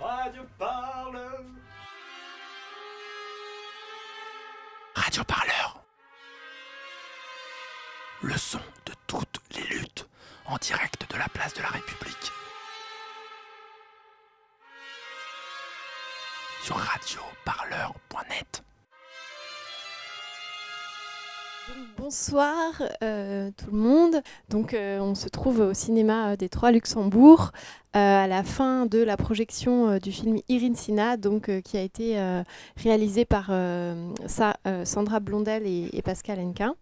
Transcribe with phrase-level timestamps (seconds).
[0.00, 1.44] Radio Parleur.
[4.94, 5.82] Radio Parleur.
[8.22, 10.06] Le son de toutes les luttes
[10.46, 12.32] en direct de la place de la République.
[16.62, 18.62] Sur radioparleur.net.
[21.96, 24.22] Bonsoir euh, tout le monde.
[24.48, 27.50] Donc euh, on se trouve au cinéma des Trois Luxembourg
[27.96, 32.18] euh, à la fin de la projection du film Irine Sina, donc qui a été
[32.76, 33.50] réalisé par
[34.26, 36.74] Sandra Blondel et, Pascal Henquin.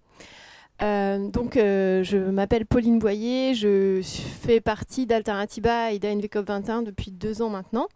[0.80, 7.51] donc je m'appelle Pauline Boyer, je fais partie d'Alternativa et d'ANVCOP 21 depuis deux ans
[7.51, 7.89] maintenant.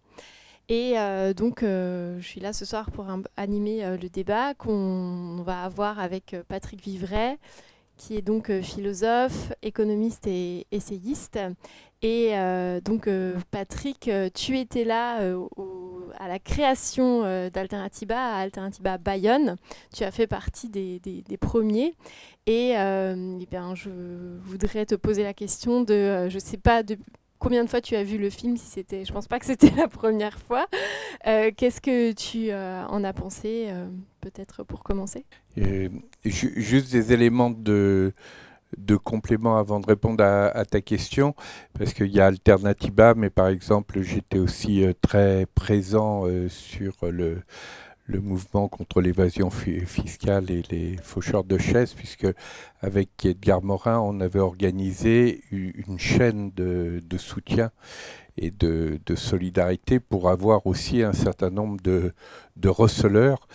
[0.70, 3.04] Et euh, donc, euh, je suis là ce soir pour
[3.36, 7.38] animer euh, le débat qu'on va avoir avec Patrick Vivray,
[7.96, 11.40] qui est donc philosophe, économiste et essayiste.
[12.02, 12.32] Et
[12.82, 13.10] donc,
[13.50, 15.18] Patrick, tu étais là
[16.18, 19.56] à la création d'Alternativa, à Alternativa Bayonne.
[19.94, 21.94] Tu as fait partie des, premiers.
[22.46, 23.90] Et, eh bien, je
[24.44, 26.96] voudrais te poser la question de, je ne sais pas, de,
[27.40, 29.70] combien de fois tu as vu le film si c'était je pense pas que c'était
[29.76, 30.66] la première fois.
[31.26, 33.88] Euh, qu'est-ce que tu euh, en as pensé euh,
[34.20, 35.24] peut-être pour commencer?
[36.24, 38.12] Juste des éléments de
[38.78, 41.34] de complément avant de répondre à, ta question,
[41.76, 47.42] parce qu'il y a Alternativa, mais par exemple, j'étais aussi très présent sur le,
[48.10, 52.26] le mouvement contre l'évasion fiscale et les faucheurs de chaises, puisque
[52.80, 57.70] avec Edgar Morin, on avait organisé une chaîne de, soutien
[58.36, 62.12] et de, solidarité pour avoir aussi un certain nombre de,
[62.56, 63.46] de receleurs.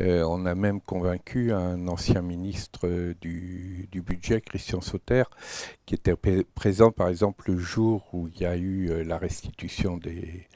[0.00, 5.24] Euh, on a même convaincu un ancien ministre du, du budget, Christian Sauter,
[5.84, 6.14] qui était
[6.54, 10.46] présent par exemple le jour où il y a eu euh, la restitution des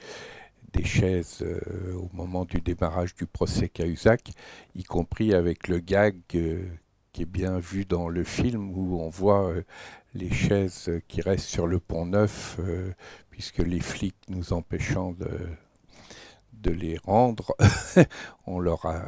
[0.75, 4.33] des chaises euh, au moment du démarrage du procès Cahuzac,
[4.75, 6.67] y compris avec le gag euh,
[7.13, 9.63] qui est bien vu dans le film où on voit euh,
[10.15, 12.61] les chaises qui restent sur le pont neuf,
[13.31, 15.29] puisque les flics nous empêchant de,
[16.53, 17.55] de les rendre,
[18.47, 19.03] on leur a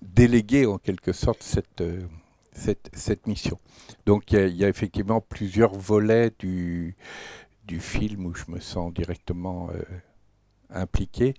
[0.00, 1.84] délégué en quelque sorte cette,
[2.54, 3.58] cette, mission.
[4.06, 6.96] Donc il y, a effectivement plusieurs volets du,
[7.66, 9.68] du film où je me sens directement
[10.70, 11.34] impliqué.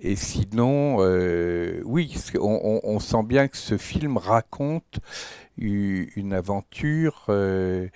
[0.00, 5.00] Et sinon, euh, oui, on, sent bien que ce film raconte
[5.56, 7.88] une aventure euh,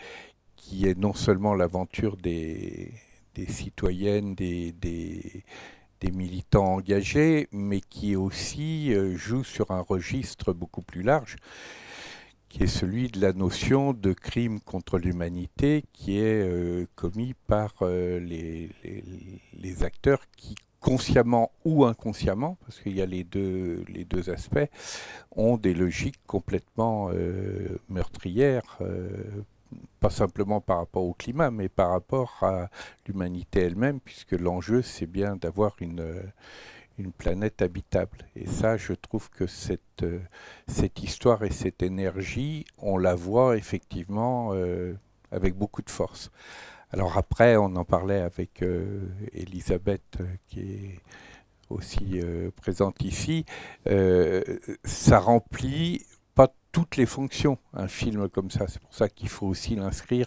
[0.57, 2.93] qui est non seulement l'aventure des,
[3.49, 5.45] citoyennes, des, des,
[6.11, 11.37] militants engagés, mais qui aussi euh, joue sur un registre beaucoup plus large
[12.53, 17.73] qui est celui de la notion de crime contre l'humanité qui est euh, commis par
[17.81, 18.69] euh, les,
[19.55, 24.69] les, acteurs qui consciemment ou inconsciemment, parce qu'il y a les deux, les deux aspects,
[25.31, 28.79] ont des logiques complètement euh, meurtrières,
[30.01, 32.69] pas simplement par rapport au climat, mais par rapport à
[33.07, 36.33] l'humanité elle-même, puisque l'enjeu, c'est bien d'avoir une une
[37.11, 38.19] planète habitable.
[38.37, 40.21] Et ça, je trouve que cette, euh,
[40.69, 44.95] cette histoire et cette énergie, on la voit effectivement euh,
[45.31, 46.31] avec beaucoup de force.
[46.93, 51.01] Alors après, on en parlait avec euh, Elisabeth, qui est
[51.71, 52.21] aussi
[52.55, 53.47] présente ici.
[54.85, 56.05] ça remplit
[56.73, 58.65] toutes les fonctions, un film comme ça.
[58.67, 60.27] C'est pour ça qu'il faut aussi l'inscrire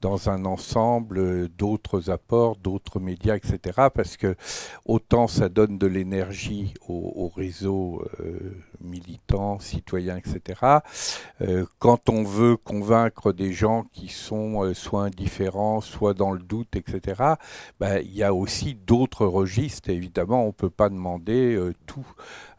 [0.00, 3.88] dans un ensemble d'autres apports, d'autres médias, etc.
[3.92, 4.36] Parce que
[4.86, 10.60] autant ça donne de l'énergie aux, réseaux euh, militants, citoyens, etc.
[11.42, 16.40] Euh, quand on veut convaincre des gens qui sont euh, soit indifférents, soit dans le
[16.40, 17.34] doute, etc.,
[17.78, 19.90] ben, il y a aussi d'autres registres.
[19.90, 22.06] Évidemment, on ne peut pas demander tout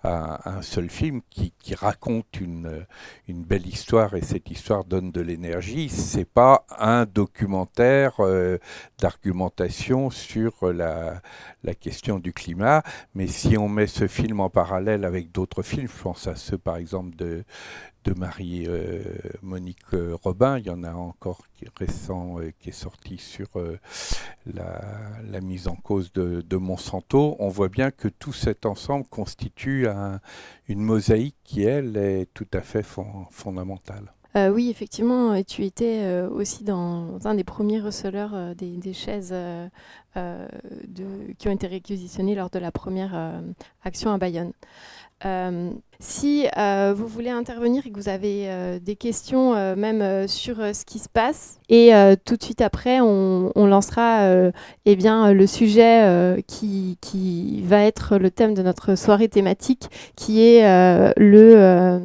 [0.03, 2.85] un seul film qui, raconte une,
[3.27, 5.89] belle histoire et cette histoire donne de l'énergie.
[5.89, 8.57] C'est pas un documentaire euh,
[8.99, 11.21] d'argumentation sur la,
[11.63, 12.83] la, question du climat,
[13.15, 16.57] mais si on met ce film en parallèle avec d'autres films, je pense à ceux
[16.57, 17.43] par exemple de,
[18.03, 20.57] de Marie-Monique euh, Robin.
[20.57, 23.77] Il y en a encore qui est récent euh, qui est sorti sur euh,
[24.53, 27.35] la, mise en cause de, Monsanto.
[27.39, 29.87] On voit bien que tout cet ensemble constitue
[30.67, 32.85] une mosaïque qui, elle, est tout à fait
[33.31, 34.13] fondamentale.
[34.35, 39.33] oui, effectivement, tu étais aussi dans un des premiers receleurs des, chaises
[40.13, 43.41] qui ont été réquisitionnées lors de la première
[43.83, 44.51] action à Bayonne.
[45.99, 46.47] Si
[46.95, 51.59] vous voulez intervenir et que vous avez des questions même sur ce qui se passe,
[51.69, 51.91] et
[52.25, 54.51] tout de suite après, on, lancera
[54.85, 60.41] eh bien, le sujet qui, qui, va être le thème de notre soirée thématique, qui
[60.41, 60.63] est
[61.17, 62.01] le,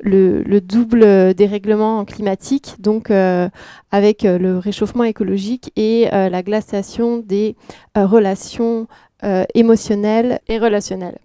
[0.00, 7.56] le, double dérèglement climatique, donc avec le réchauffement écologique et la glaciation des
[7.96, 8.86] relations
[9.54, 11.18] émotionnelles et relationnelles.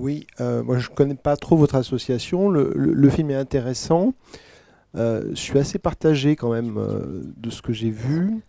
[0.00, 2.48] Oui, euh, moi je ne connais pas trop votre association.
[2.48, 4.14] Le, film est intéressant.
[4.96, 8.40] Euh, je suis assez partagé quand même euh, de ce que j'ai vu.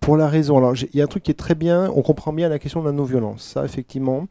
[0.00, 2.32] pour la raison, alors il y a un truc qui est très bien, on comprend
[2.32, 3.42] bien la question de la non-violence.
[3.42, 4.26] Ça, effectivement,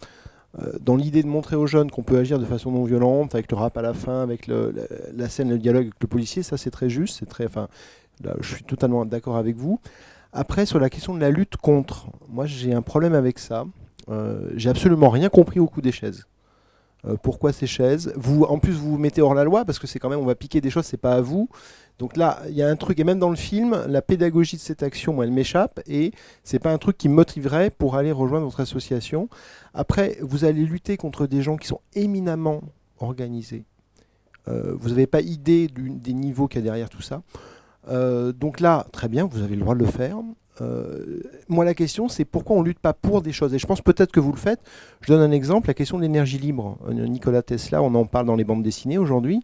[0.82, 3.58] dans l'idée de montrer aux jeunes qu'on peut agir de façon non violente, avec le
[3.58, 6.90] rap à la fin, avec la, scène, le dialogue avec le policier, ça c'est très
[6.90, 7.68] juste, c'est très, enfin,
[8.40, 9.80] je suis totalement d'accord avec vous.
[10.34, 13.66] Après, sur la question de la lutte contre, moi j'ai un problème avec ça.
[14.10, 16.26] Euh, j'ai absolument rien compris au coup des chaises.
[17.06, 18.14] Euh, pourquoi ces chaises?
[18.16, 20.26] Vous, En plus, vous vous mettez hors la loi parce que c'est quand même, on
[20.26, 21.50] va piquer des choses, c'est pas à vous.
[22.00, 24.62] Donc là, il y a un truc, et même dans le film, la pédagogie de
[24.62, 26.12] cette action, elle m'échappe, et
[26.44, 29.30] c'est pas un truc qui me motiverait pour aller rejoindre votre association.
[29.74, 32.62] Après, vous allez lutter contre des gens qui sont éminemment
[33.00, 33.66] organisés.
[34.48, 37.22] Euh, vous n'avez pas idée des niveaux qu'il y a derrière tout ça.
[38.34, 40.18] donc là, très bien, vous avez le droit de le faire.
[40.62, 43.54] Euh, moi, la question, c'est pourquoi on ne lutte pas pour des choses?
[43.54, 44.60] Et je pense peut-être que vous le faites.
[45.02, 46.78] Je donne un exemple, la question de l'énergie libre.
[46.88, 49.42] Euh, Nicolas Tesla, on en parle dans les bandes dessinées aujourd'hui.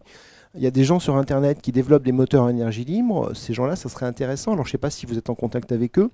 [0.56, 3.32] Il y a des gens sur Internet qui développent des moteurs à énergie libre.
[3.34, 4.52] Ces gens-là, ça serait intéressant.
[4.52, 6.10] Alors, je ne sais pas si vous êtes en contact avec eux.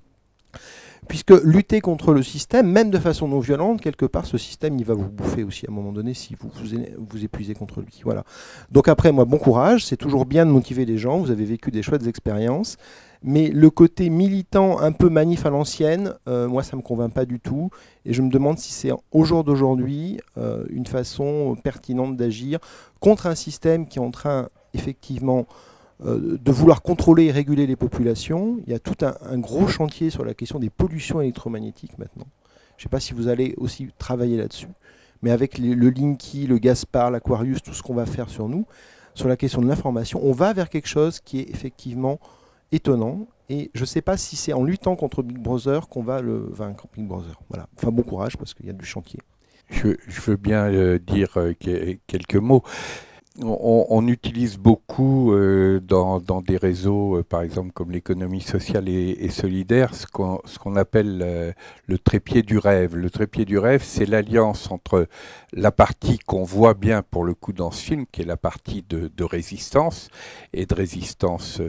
[1.08, 4.84] Puisque lutter contre le système, même de façon non violente, quelque part, ce système, il
[4.84, 8.00] va vous bouffer aussi à un moment donné si vous vous, vous épuisez contre lui.
[8.04, 8.24] Voilà.
[8.70, 9.84] Donc après, moi, bon courage.
[9.84, 11.18] C'est toujours bien de motiver les gens.
[11.18, 12.76] Vous avez vécu des chouettes expériences.
[13.22, 17.12] Mais le côté militant, un peu manif à l'ancienne, euh, moi, ça ne me convainc
[17.12, 17.70] pas du tout.
[18.06, 22.60] Et je me demande si c'est au jour d'aujourd'hui euh, une façon pertinente d'agir
[22.98, 25.46] contre un système qui est en train, effectivement,
[26.06, 28.58] euh, de vouloir contrôler et réguler les populations.
[28.66, 32.26] Il y a tout un, gros chantier sur la question des pollutions électromagnétiques maintenant.
[32.78, 34.68] Je ne sais pas si vous allez aussi travailler là-dessus.
[35.20, 38.64] Mais avec le Linky, le Gaspard, l'Aquarius, tout ce qu'on va faire sur nous,
[39.12, 42.18] sur la question de l'information, on va vers quelque chose qui est effectivement
[42.72, 43.28] étonnant.
[43.48, 46.48] Et je ne sais pas si c'est en luttant contre Big Brother qu'on va le
[46.52, 47.40] vaincre, Big Brother.
[47.48, 47.68] Voilà.
[47.76, 49.18] Enfin, bon courage parce qu'il y a du chantier.
[49.70, 49.94] Je,
[50.26, 51.52] veux bien euh, dire euh,
[52.06, 52.62] quelques mots
[53.38, 59.94] on, utilise beaucoup euh, dans, des réseaux, euh, par exemple comme l'économie sociale et, solidaire,
[59.94, 61.52] ce qu'on appelle euh,
[61.86, 62.96] le trépied du rêve.
[62.96, 65.06] Le trépied du rêve, c'est l'alliance entre
[65.52, 68.84] la partie qu'on voit bien pour le coup dans ce film, qui est la partie
[68.88, 70.08] de, résistance
[70.52, 71.60] et de résistance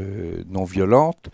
[0.50, 1.30] non violente,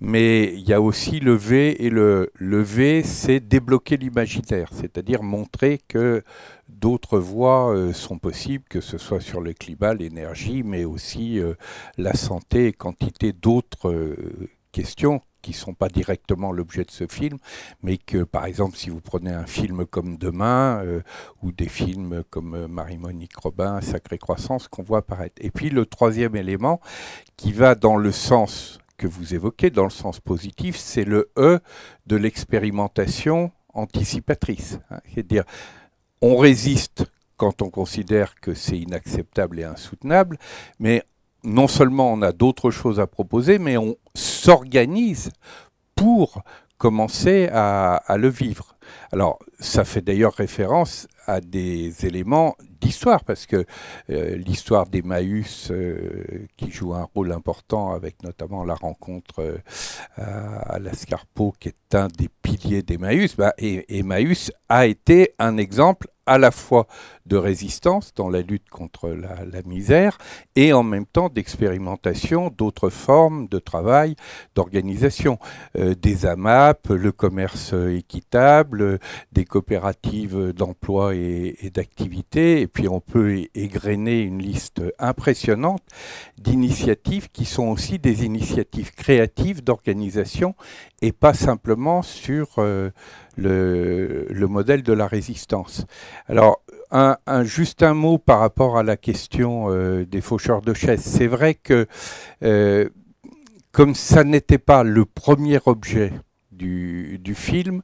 [0.00, 5.22] mais il y a aussi le V, et le, le V, c'est débloquer l'imaginaire, c'est-à-dire
[5.22, 6.22] montrer que
[6.68, 11.54] d'autres voies euh, sont possibles, que ce soit sur le climat, l'énergie, mais aussi euh,
[11.98, 17.08] la santé et quantité d'autres euh, questions qui ne sont pas directement l'objet de ce
[17.08, 17.36] film,
[17.82, 20.84] mais que, par exemple, si vous prenez un film comme Demain,
[21.42, 25.34] ou des films comme Marie-Monique Robin, Sacrée Croissance, qu'on voit apparaître.
[25.40, 26.80] Et puis le troisième élément,
[27.36, 31.58] qui va dans le sens que vous évoquez, dans le sens positif, c'est le E
[32.06, 34.78] de l'expérimentation anticipatrice.
[34.90, 35.00] Hein.
[35.12, 35.42] C'est-à-dire,
[36.22, 37.04] on résiste
[37.36, 40.38] quand on considère que c'est inacceptable et insoutenable,
[40.78, 41.02] mais
[41.44, 45.30] non seulement on a d'autres choses à proposer, mais on s'organise
[45.96, 46.42] pour
[46.78, 48.76] commencer à, le vivre.
[49.12, 53.64] Alors, ça fait d'ailleurs référence à des éléments d'histoire, parce que
[54.10, 59.58] euh, l'histoire d'Emmaüs, euh, qui joue un rôle important avec notamment la rencontre euh,
[60.16, 66.38] à, l'Ascarpo, qui est un des piliers d'Emmaüs, bah, Emmaüs a été un exemple à
[66.38, 66.86] la fois
[67.26, 70.18] de résistance dans la lutte contre la, misère
[70.54, 74.14] et en même temps d'expérimentation d'autres formes de travail,
[74.54, 75.38] d'organisation,
[75.74, 78.81] des AMAP, le commerce équitable,
[79.32, 85.82] des coopératives d'emploi et, d'activité, et puis on peut égrener une liste impressionnante
[86.38, 90.54] d'initiatives qui sont aussi des initiatives créatives d'organisation
[91.00, 92.90] et pas simplement sur euh,
[93.36, 95.84] le, le, modèle de la résistance.
[96.28, 96.62] Alors,
[96.92, 101.02] un, juste un mot par rapport à la question euh, des faucheurs de chaises.
[101.02, 101.86] C'est vrai que
[102.42, 102.88] euh,
[103.72, 106.12] comme ça n'était pas le premier objet
[106.52, 107.82] du, film,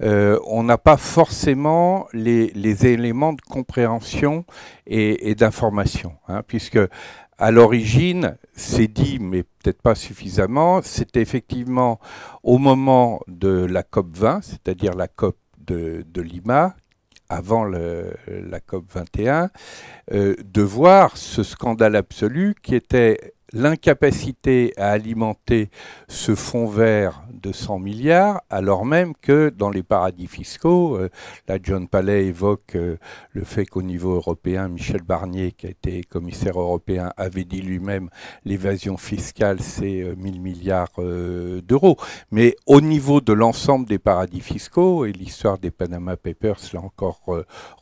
[0.00, 4.44] euh, on n'a pas forcément les, éléments de compréhension
[4.86, 6.78] et, d'information, hein, puisque
[7.38, 12.00] à l'origine, c'est dit, mais peut-être pas suffisamment, c'était effectivement
[12.42, 16.74] au moment de la COP 20, c'est-à-dire la COP de, de Lima,
[17.28, 19.50] avant la COP 21,
[20.12, 25.70] de voir ce scandale absolu qui était l'incapacité à alimenter
[26.08, 31.10] ce fonds vert de 100 milliards, alors même que dans les paradis fiscaux, euh,
[31.46, 32.96] là John Palais évoque euh,
[33.32, 38.08] le fait qu'au niveau européen, Michel Barnier, qui a été commissaire européen, avait dit lui-même
[38.44, 41.96] l'évasion fiscale, c'est 1000 euh, milliards d'euros.
[42.30, 47.20] Mais au niveau de l'ensemble des paradis fiscaux, et l'histoire des Panama Papers l'a encore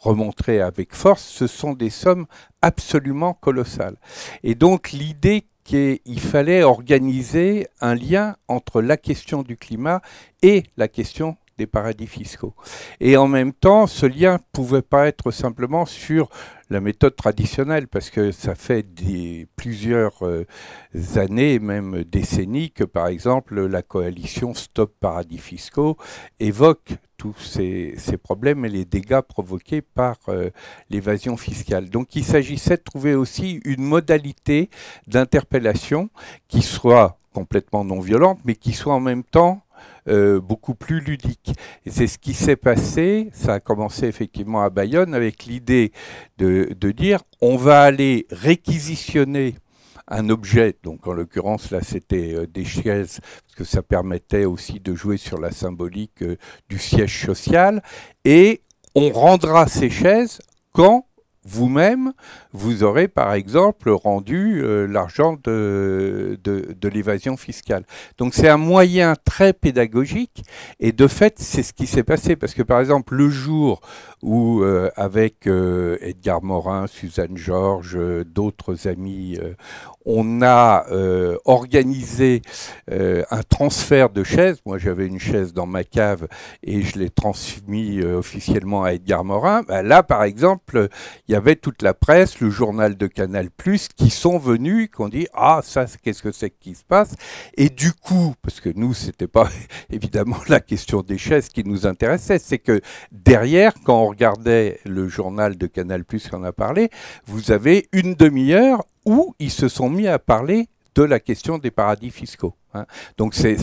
[0.00, 2.26] remontré avec force, ce sont des sommes
[2.64, 3.96] absolument colossales.
[4.42, 10.00] Et donc l'idée qu'il fallait organiser un lien entre la question du climat
[10.40, 12.54] et la question des paradis fiscaux.
[13.00, 16.30] Et en même temps, ce lien pouvait pas être simplement sur
[16.74, 20.44] la méthode traditionnelle, parce que ça fait des, plusieurs euh,
[21.14, 25.96] années, même décennies, que par exemple la coalition Stop Paradis Fiscaux
[26.40, 30.50] évoque tous ces, problèmes et les dégâts provoqués par euh,
[30.90, 31.90] l'évasion fiscale.
[31.90, 34.68] Donc il s'agissait de trouver aussi une modalité
[35.06, 36.10] d'interpellation
[36.48, 39.63] qui soit complètement non violente, mais qui soit en même temps
[40.08, 41.54] euh, beaucoup plus ludique.
[41.86, 45.92] Et c'est ce qui s'est passé, ça a commencé effectivement à Bayonne avec l'idée
[46.38, 49.56] de, de dire on va aller réquisitionner
[50.08, 54.80] un objet, donc en l'occurrence là c'était euh, des chaises, parce que ça permettait aussi
[54.80, 56.36] de jouer sur la symbolique euh,
[56.68, 57.82] du siège social,
[58.24, 58.60] et
[58.94, 60.40] on rendra ces chaises
[60.72, 61.06] quand
[61.44, 62.12] vous-même,
[62.52, 67.84] vous aurez par exemple rendu euh, l'argent de, de, l'évasion fiscale.
[68.18, 70.44] Donc c'est un moyen très pédagogique
[70.80, 73.80] et de fait c'est ce qui s'est passé parce que par exemple le jour
[74.22, 79.38] où euh, avec euh, Edgar Morin, Suzanne Georges, d'autres amis,
[80.04, 80.86] on a
[81.44, 82.42] organisé
[82.90, 84.58] un transfert de chaises.
[84.66, 86.26] Moi j'avais une chaise dans ma cave
[86.62, 89.62] et je l'ai transmis officiellement à Edgar Morin.
[89.62, 90.88] Ben, là par exemple,
[91.28, 93.48] il y avait toute la presse, le journal de Canal+,
[93.96, 97.14] qui sont venus, qui ont dit ah ça qu'est-ce que c'est qui se passe?
[97.56, 99.48] Et du coup, parce que nous c'était pas
[99.90, 102.80] évidemment la question des chaises qui nous intéressait, c'est que
[103.12, 106.90] derrière, quand on regardait le journal de Canal+, qu'on a parlé,
[107.26, 111.70] vous avez une demi-heure où ils se sont mis à parler de la question des
[111.70, 112.54] paradis fiscaux.
[112.72, 112.86] Hein.
[113.16, 113.56] Donc c'est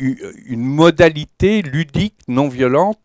[0.00, 2.98] une modalité ludique, non violente,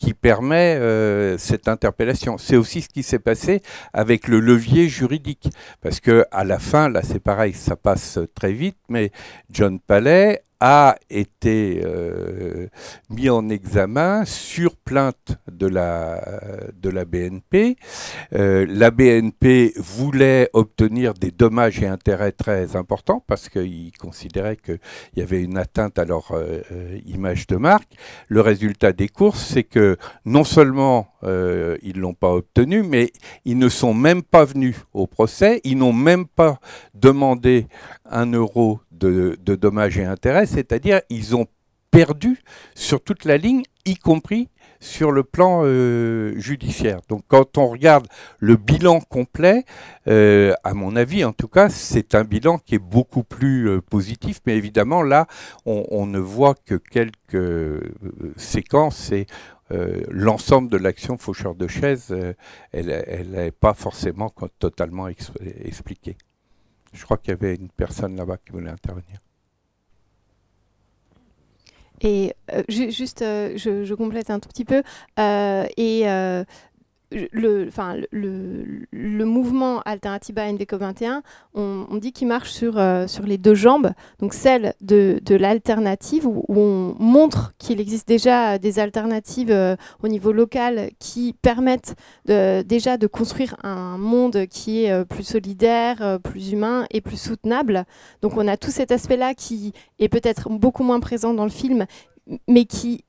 [0.00, 2.38] qui permet euh, cette interpellation.
[2.38, 3.60] C'est aussi ce qui s'est passé
[3.92, 5.50] avec le levier juridique,
[5.80, 9.10] parce que à la fin, là c'est pareil, ça passe très vite, mais
[9.50, 12.66] John Palais a été euh,
[13.10, 16.20] mis en examen sur plainte de la,
[16.74, 17.76] de la BNP.
[18.34, 24.80] Euh, la BNP voulait obtenir des dommages et intérêts très importants parce qu'ils considéraient qu'il
[25.16, 26.62] y avait une atteinte à leur euh,
[27.06, 27.92] image de marque.
[28.26, 33.10] Le résultat des courses, c'est que non seulement ils ne l'ont pas obtenu, mais
[33.44, 36.60] ils ne sont même pas venus au procès, ils n'ont même pas
[36.94, 37.66] demandé
[38.04, 41.46] un euro de, dommages et intérêts, c'est-à-dire ils ont
[41.90, 42.42] perdu
[42.74, 44.48] sur toute la ligne, y compris
[44.80, 47.00] sur le plan euh, judiciaire.
[47.08, 48.06] Donc quand on regarde
[48.38, 49.64] le bilan complet,
[50.06, 53.80] euh, à mon avis en tout cas, c'est un bilan qui est beaucoup plus euh,
[53.80, 55.26] positif, mais évidemment là,
[55.66, 57.82] on, ne voit que quelques
[58.36, 59.26] séquences et
[60.08, 62.14] l'ensemble de l'action faucheur de chaise,
[62.72, 66.16] elle n'est pas forcément totalement expliquée.
[66.92, 69.20] Je crois qu'il y avait une personne là-bas qui voulait intervenir.
[72.00, 74.82] Et euh, juste, euh, je, complète un tout petit peu.
[75.18, 76.02] Euh, et
[77.10, 81.22] le, enfin, le, mouvement Alternatiba NVCO21,
[81.54, 86.26] on, dit qu'il marche sur, euh, sur les deux jambes, donc celle de, de l'alternative,
[86.26, 91.94] où, on montre qu'il existe déjà des alternatives euh, au niveau local qui permettent
[92.26, 97.84] déjà de construire un monde qui est euh, plus solidaire, plus humain et plus soutenable.
[98.22, 101.86] Donc on a tout cet aspect-là qui est peut-être beaucoup moins présent dans le film,
[102.46, 103.04] mais qui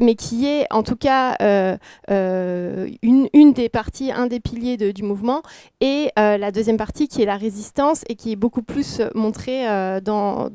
[0.00, 1.76] mais qui est en tout cas euh,
[2.10, 5.42] euh, une, des parties, un des piliers du mouvement,
[5.80, 9.64] et euh, la deuxième partie qui est la résistance et qui est beaucoup plus montrée
[10.00, 10.48] dans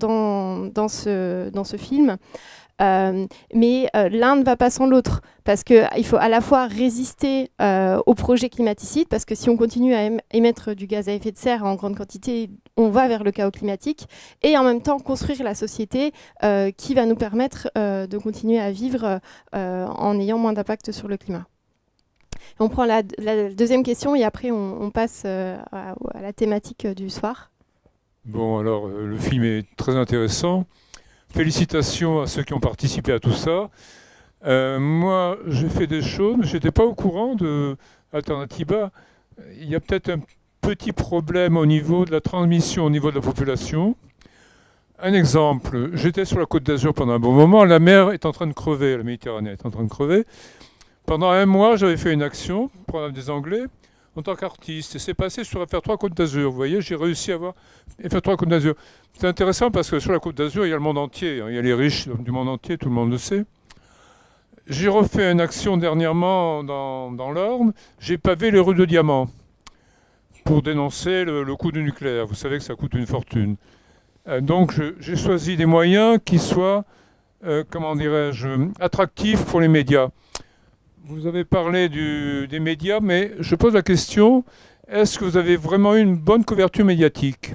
[0.87, 2.17] ce film.
[2.81, 6.67] Euh, mais euh, l'un ne va pas sans l'autre, parce qu'il faut à la fois
[6.67, 11.13] résister euh, au projet climaticide, parce que si on continue à émettre du gaz à
[11.13, 14.07] effet de serre en grande quantité, on va vers le chaos climatique,
[14.43, 16.11] et en même temps construire la société
[16.77, 19.19] qui va nous permettre de continuer à vivre
[19.53, 21.47] en ayant moins d'impact sur le climat.
[22.59, 27.51] On prend la, deuxième question et après on, passe à, la thématique du soir.
[28.25, 30.65] Bon, alors le film est très intéressant.
[31.29, 33.69] Félicitations à ceux qui ont participé à tout ça.
[34.45, 37.75] Euh, moi, j'ai fait des choses, mais je n'étais pas au courant de
[38.13, 38.91] Alternativa.
[39.59, 40.19] Il y a peut-être un
[40.61, 43.95] petit problème au niveau de la transmission au niveau de la population.
[44.99, 48.31] Un exemple, j'étais sur la côte d'Azur pendant un bon moment, la mer est en
[48.31, 50.25] train de crever, la Méditerranée est en train de crever.
[51.05, 53.63] Pendant un mois, j'avais fait une action pour des Anglais
[54.17, 54.97] en tant qu'artiste.
[54.97, 56.49] C'est passé sur FR3 Côte d'Azur.
[56.49, 57.53] Vous voyez, j'ai réussi à avoir
[58.01, 58.75] FR3 Côte d'Azur.
[59.13, 61.41] C'est intéressant parce que sur la Côte d'Azur, il y a le monde entier.
[61.41, 61.47] Hein.
[61.49, 63.45] Il y a les riches du monde entier, tout le monde le sait.
[64.67, 67.73] J'ai refait une action dernièrement dans, dans l'Orne.
[67.99, 69.29] J'ai pavé les rues de Diamant
[70.43, 72.25] pour dénoncer le, coût du nucléaire.
[72.25, 73.55] Vous savez que ça coûte une fortune.
[74.27, 76.85] Euh, donc j'ai choisi des moyens qui soient,
[77.45, 78.47] euh, comment dirais-je,
[78.79, 80.09] attractifs pour les médias.
[81.09, 84.43] Vous avez parlé des médias, mais je pose la question,
[84.89, 87.53] est-ce que vous avez vraiment eu une bonne couverture médiatique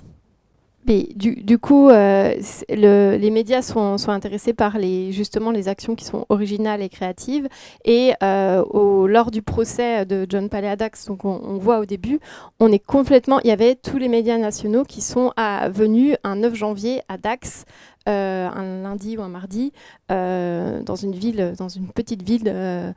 [0.85, 2.35] du, coup, euh,
[2.69, 7.49] les médias sont, intéressés par les, justement les actions qui sont originales et créatives.
[7.85, 11.85] Et euh, au, lors du procès de John Palais à Dax, donc on, voit au
[11.85, 12.19] début,
[12.59, 13.39] on est complètement.
[13.45, 15.33] Il y avait tous les médias nationaux qui sont
[15.71, 17.65] venus un 9 janvier à Dax
[18.09, 19.73] euh, un lundi ou un mardi
[20.11, 22.45] euh, dans une ville, dans une petite ville.
[22.47, 22.93] Euh,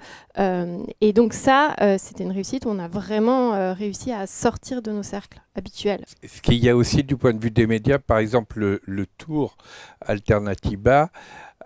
[1.02, 2.66] et donc ça, c'était une réussite.
[2.66, 6.04] On a vraiment réussi à sortir de nos cercles habituels.
[6.26, 9.06] Ce qu'il y a aussi du point de vue des médias, par exemple, le, le
[9.06, 9.58] tour
[10.02, 11.10] Alternativa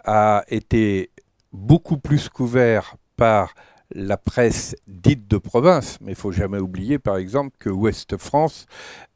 [0.05, 1.11] a été
[1.51, 3.53] beaucoup plus couvert par
[3.91, 8.65] la presse dite de province, mais il faut jamais oublier par exemple que Ouest France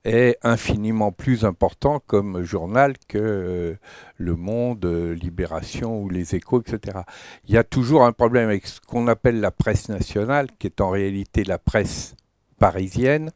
[0.03, 3.75] est infiniment plus important comme journal que euh,
[4.17, 6.99] Le Monde, euh, Libération ou Les Échos, etc.
[7.47, 10.81] Il y a toujours un problème avec ce qu'on appelle la presse nationale, qui est
[10.81, 12.15] en réalité la presse
[12.63, 13.31] parisienne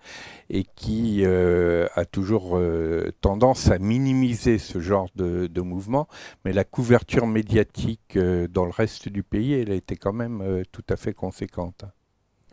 [0.50, 6.08] et qui euh, a toujours euh, tendance à minimiser ce genre de, mouvement.
[6.46, 10.64] Mais la couverture médiatique euh, dans le reste du pays, elle a été quand même
[10.72, 11.84] tout à fait conséquente.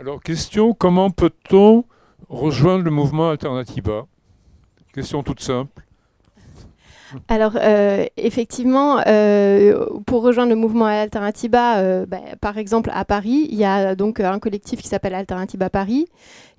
[0.00, 1.85] Alors, question, comment peut-on
[2.28, 4.07] rejoindre le mouvement Alternativa
[4.93, 5.85] Question toute simple.
[7.28, 13.49] Alors, euh, effectivement, euh, pour rejoindre le mouvement Alternatiba, euh, bah, par exemple à Paris,
[13.50, 16.07] il y a donc un collectif qui s'appelle Alternatiba Paris.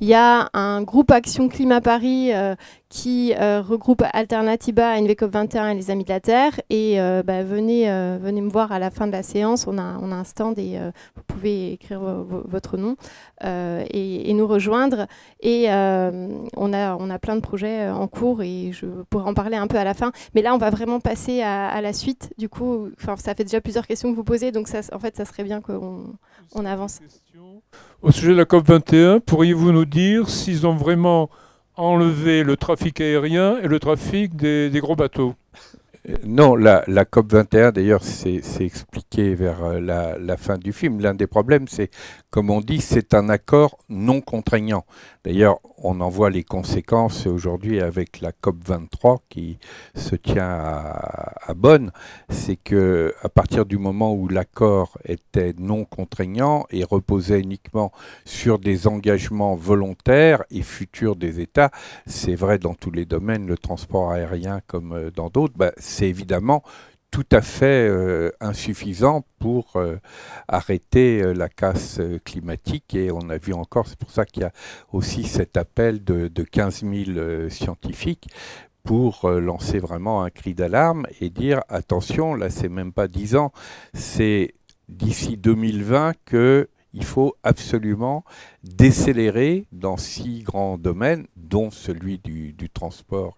[0.01, 2.31] Il y a un groupe Action Climat Paris
[2.89, 6.59] qui regroupe Alternatiba, NVCOP 21 et les Amis de la Terre.
[6.69, 7.85] Et bah, venez,
[8.19, 9.67] venez me voir à la fin de la séance.
[9.67, 10.79] On a, on a un stand et
[11.15, 12.97] vous pouvez écrire votre nom
[13.43, 15.07] et, nous rejoindre.
[15.41, 19.55] Et on, a, on a plein de projets en cours et je pourrais en parler
[19.55, 20.11] un peu à la fin.
[20.33, 22.33] Mais là, on va vraiment passer à, la suite.
[22.37, 25.25] Du coup, ça fait déjà plusieurs questions que vous posez, donc ça, en fait, ça
[25.25, 26.15] serait bien qu'on
[26.53, 26.99] on avance.
[28.05, 31.31] Au sujet de la COP 21, pourriez-vous nous dire s'ils ont vraiment
[31.75, 35.33] enlevé le trafic aérien et le trafic des gros bateaux?
[36.23, 39.79] Non, la, COP 21, d'ailleurs, c'est expliqué vers euh,
[40.19, 40.99] la, fin du film.
[40.99, 41.89] L'un des problèmes, c'est,
[42.29, 44.85] comme on dit, c'est un accord non contraignant.
[45.23, 49.59] D'ailleurs, on en voit les conséquences aujourd'hui avec la COP 23 qui
[49.93, 51.91] se tient à, Bonn.
[52.29, 57.91] C'est que à partir du moment où l'accord était non contraignant et reposait uniquement
[58.25, 61.69] sur des engagements volontaires et futurs des États,
[62.07, 66.07] c'est vrai dans tous les domaines, le transport aérien comme euh, dans d'autres, bah, c'est
[66.07, 66.63] évidemment
[67.15, 69.95] tout à fait euh, insuffisant pour euh,
[70.49, 72.93] arrêter euh, la casse climatique.
[72.93, 74.51] Et on a vu encore, c'est pour ça qu'il y a
[74.91, 78.27] aussi cet appel de, 15 000 scientifiques
[78.83, 83.53] pour lancer vraiment un cri d'alarme et dire attention, là c'est même pas 10 ans,
[83.93, 84.53] c'est
[84.89, 88.23] d'ici 2020 que il faut absolument
[88.63, 93.35] décélérer dans six grands domaines, dont celui du, transport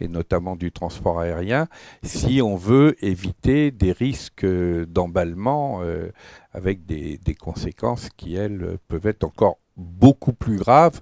[0.00, 1.68] et, notamment du transport aérien,
[2.02, 6.10] si on veut éviter des risques d'emballement euh,
[6.52, 11.00] avec des, conséquences qui, elles, peuvent être encore beaucoup plus graves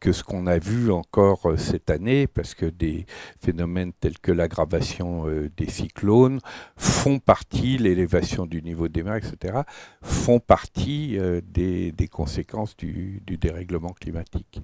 [0.00, 3.06] que ce qu'on a vu encore euh, cette année, parce que des
[3.40, 6.40] phénomènes tels que l'aggravation euh, des cyclones
[6.76, 9.60] font partie, l'élévation du niveau des mers, etc.,
[10.02, 14.60] font partie euh, des, conséquences du, dérèglement climatique.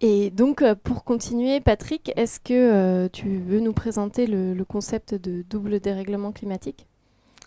[0.00, 5.78] Et donc, pour continuer, Patrick, est-ce que tu veux nous présenter le, concept de double
[5.78, 6.88] dérèglement climatique?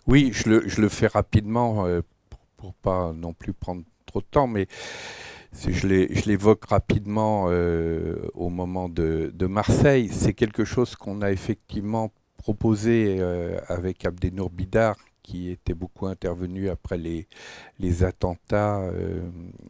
[0.06, 1.86] Oui, je le, fais rapidement
[2.56, 4.68] pour, ne pas non plus prendre trop de temps, mais
[5.56, 10.08] je l'évoque rapidement euh, au moment de, Marseille.
[10.12, 16.68] C'est quelque chose qu'on a effectivement proposé euh, avec Abdenour Bidar, qui était beaucoup intervenu
[16.68, 19.20] après les, attentats euh,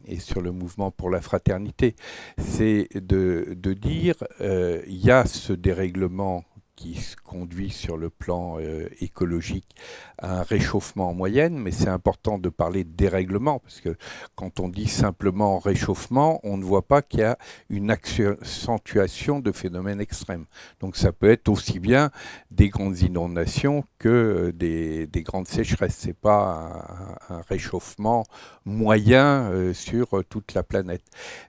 [0.05, 1.95] et sur le mouvement pour la fraternité.
[2.37, 6.43] C'est de, dire, il y a ce dérèglement
[6.77, 9.75] qui conduit sur le plan euh, écologique
[10.19, 13.97] à un réchauffement en moyenne, mais c'est important de parler de dérèglement, parce que
[14.35, 17.37] quand on dit simplement réchauffement, on ne voit pas qu'il y a
[17.69, 20.45] une accentuation de phénomènes extrêmes.
[20.79, 22.11] Donc ça peut être aussi bien
[22.51, 25.97] des grandes inondations que euh, des, grandes sécheresses.
[25.97, 28.23] Ce n'est pas un, réchauffement
[28.65, 31.03] moyen euh, sur toute la planète.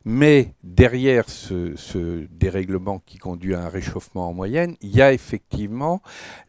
[0.06, 5.17] Mais derrière ce, ce dérèglement qui conduit à un réchauffement en moyenne, il y a
[5.18, 6.00] effectivement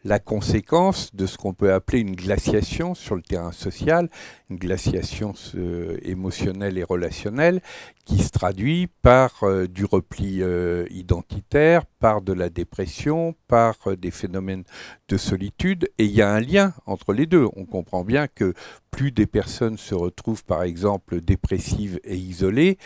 [0.04, 4.10] la conséquence de ce qu'on peut appeler une glaciation sur le terrain social,
[4.52, 7.62] une glaciation euh, émotionnelle et relationnelle
[8.06, 14.12] qui se traduit par euh, du repli euh, identitaire, par de la dépression, par des
[14.12, 14.64] phénomènes
[15.08, 15.90] de solitude.
[15.98, 17.48] Et il y a un lien entre les deux.
[17.56, 18.54] On comprend bien que
[18.92, 22.78] plus des personnes se retrouvent par exemple dépressives et isolées,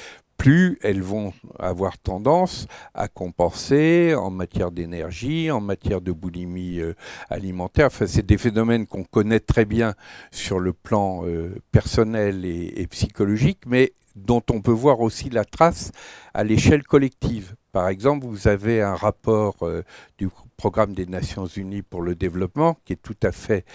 [0.43, 6.95] plus elles vont avoir tendance à compenser en matière d'énergie, en matière de boulimie euh,
[7.29, 7.87] alimentaire.
[7.87, 9.93] Enfin, c'est des phénomènes qu'on connaît très bien
[10.31, 15.93] sur le plan euh, personnel et, psychologique, mais dont on peut voir aussi la trace
[16.33, 17.55] à l'échelle collective.
[17.71, 19.81] Par exemple, vous avez un rapport euh,
[20.23, 23.65] du programme des Nations Unies pour le développement qui est tout à fait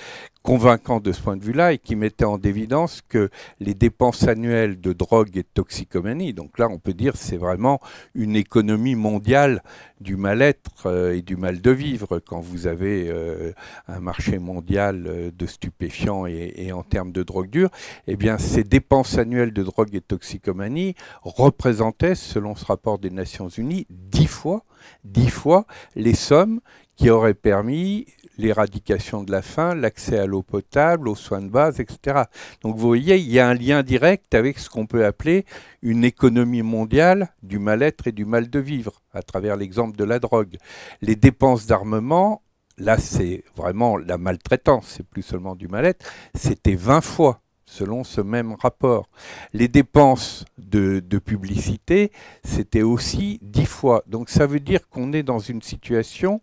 [0.43, 3.29] convaincant de ce point de vue-là et qui mettait en évidence que
[3.61, 7.81] les dépenses annuelles de drogue et de toxicomanie, donc là on peut dire c'est vraiment
[8.15, 9.63] une économie mondiale
[10.01, 12.19] du mal-être euh, et du mal de vivre.
[12.21, 13.53] Quand vous avez euh,
[13.89, 17.71] un marché mondial euh, de stupéfiants et, en termes de drogue dure,
[18.07, 23.11] eh bien ces dépenses annuelles de drogue et de toxicomanie représentaient, selon ce rapport des
[23.11, 24.65] Nations Unies, dix fois,
[25.05, 26.61] dix fois les sommes
[26.97, 28.07] qui auraient permis
[28.39, 32.23] l'éradication de la faim, l'accès à l'eau potable, aux soins de base, etc.
[32.63, 35.45] Donc vous voyez, il y a un lien direct avec ce qu'on peut appeler
[35.83, 40.19] une économie mondiale du mal-être et du mal de vivre, à travers l'exemple de la
[40.19, 40.57] drogue.
[41.01, 42.43] Les dépenses d'armement,
[42.79, 48.21] là c'est vraiment la maltraitance, c'est plus seulement du mal-être, c'était 20 fois selon ce
[48.21, 49.09] même rapport.
[49.53, 52.11] Les dépenses de, publicité,
[52.43, 54.03] c'était aussi 10 fois.
[54.07, 56.41] Donc ça veut dire qu'on est dans une situation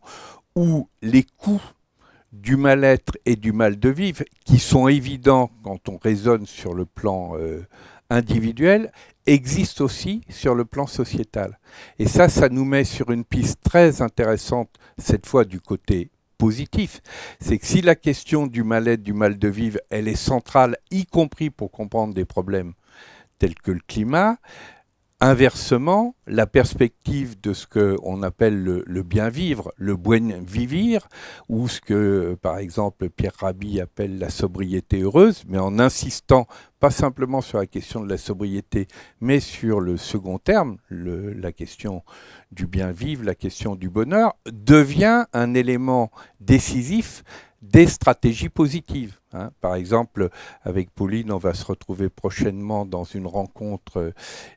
[0.56, 1.62] où les coûts
[2.32, 6.86] du mal-être et du mal de vivre, qui sont évidents quand on raisonne sur le
[6.86, 7.66] plan euh,
[8.10, 8.92] individuel,
[9.26, 11.58] existent aussi sur le plan sociétal.
[11.98, 17.02] Et ça, ça nous met sur une piste très intéressante, cette fois du côté positif.
[17.40, 21.06] C'est que si la question du mal-être, du mal de vivre, elle est centrale, y
[21.06, 22.74] compris pour comprendre des problèmes
[23.40, 24.38] tels que le climat,
[25.22, 31.08] Inversement, la perspective de ce qu'on appelle le, bien vivre, le buen vivir,
[31.48, 36.48] ou ce que, par exemple, Pierre Rabhi appelle la sobriété heureuse, mais en insistant
[36.82, 38.88] pas simplement sur la question de la sobriété,
[39.22, 42.04] mais sur le second terme, la question
[42.52, 47.24] du bien vivre, la question du bonheur, devient un élément décisif
[47.72, 49.20] des stratégies positives.
[49.34, 49.52] Hein.
[49.62, 50.30] Par exemple,
[50.64, 54.14] avec Pauline, on va se retrouver prochainement dans une rencontre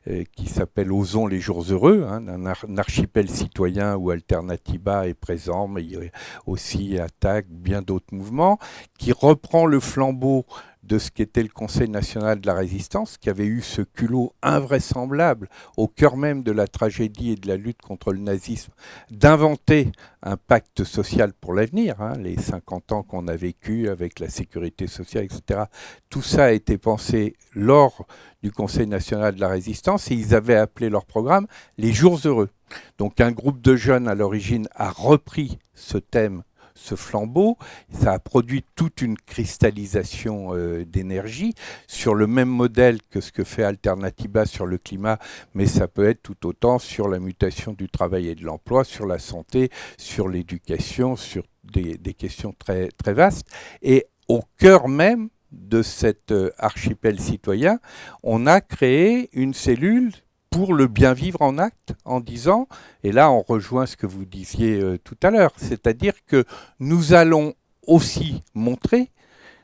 [0.07, 5.67] euh, qui s'appelle Osons les jours heureux, hein, un, archipel citoyen où Alternativa est présent,
[5.67, 6.01] mais il y a
[6.45, 8.59] aussi Attaque, bien d'autres mouvements,
[8.97, 10.45] qui reprend le flambeau
[10.89, 15.47] de ce qu'était le Conseil national de la résistance, qui avait eu ce culot invraisemblable
[15.77, 18.73] au cœur même de la tragédie et de la lutte contre le nazisme,
[19.11, 19.91] d'inventer
[20.23, 24.87] un pacte social pour l'avenir, hein, les 50 ans qu'on a vécu avec la sécurité
[24.87, 25.65] sociale, etc.
[26.09, 28.07] Tout ça a été pensé lors
[28.41, 31.45] du Conseil national de la résistance et ils avaient appelé leur programme
[31.77, 32.49] les jours heureux.
[32.97, 36.43] Donc un groupe de jeunes à l'origine a repris ce thème
[36.79, 37.57] ce flambeau,
[37.91, 41.53] ça a produit toute une cristallisation euh, d'énergie
[41.87, 45.19] sur le même modèle que ce que fait Alternativa sur le climat,
[45.53, 49.05] mais ça peut être tout autant sur la mutation du travail et de l'emploi, sur
[49.05, 53.47] la santé, sur l'éducation, sur des, questions très, très vastes.
[53.81, 57.79] Et au cœur même de cet euh, archipel citoyen,
[58.23, 60.11] on a créé une cellule
[60.49, 62.67] pour le bien vivre en acte en disant,
[63.03, 66.43] et là on rejoint ce que vous disiez euh, tout à l'heure, c'est-à-dire que
[66.79, 67.53] nous allons
[67.85, 69.11] aussi montrer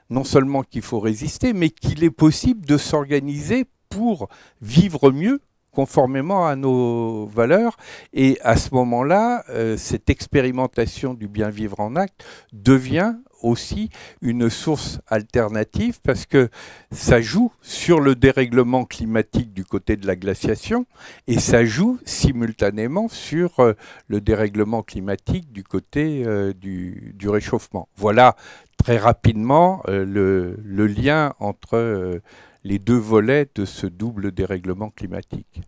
[0.10, 4.30] non seulement qu'il faut résister, mais qu'il est possible de s'organiser pour
[4.62, 5.40] vivre mieux
[5.72, 7.76] conformément à nos valeurs.
[8.14, 13.16] Et à ce moment-là, euh, cette expérimentation du bien vivre en acte devient
[13.46, 13.90] aussi
[14.22, 16.50] une source alternative parce que
[16.92, 20.86] ça joue sur le dérèglement climatique du côté de la glaciation
[21.28, 23.74] et ça joue simultanément sur euh,
[24.08, 27.88] le dérèglement climatique du côté euh, du, réchauffement.
[27.96, 28.36] Voilà
[28.78, 32.22] très rapidement euh, le, lien entre
[32.64, 35.62] les deux volets de ce double dérèglement climatique.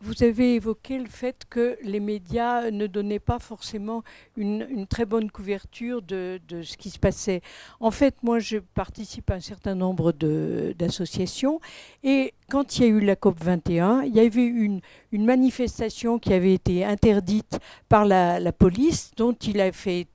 [0.00, 4.02] Vous avez évoqué le fait que les médias ne donnaient pas forcément
[4.36, 7.40] une, très bonne couverture de, ce qui se passait.
[7.80, 11.60] En fait, moi, je participe à un certain nombre d'associations
[12.04, 14.80] et quand il y a eu la COP 21, il y avait une,
[15.12, 20.06] une manifestation qui avait été interdite par la, police, dont il a, fait,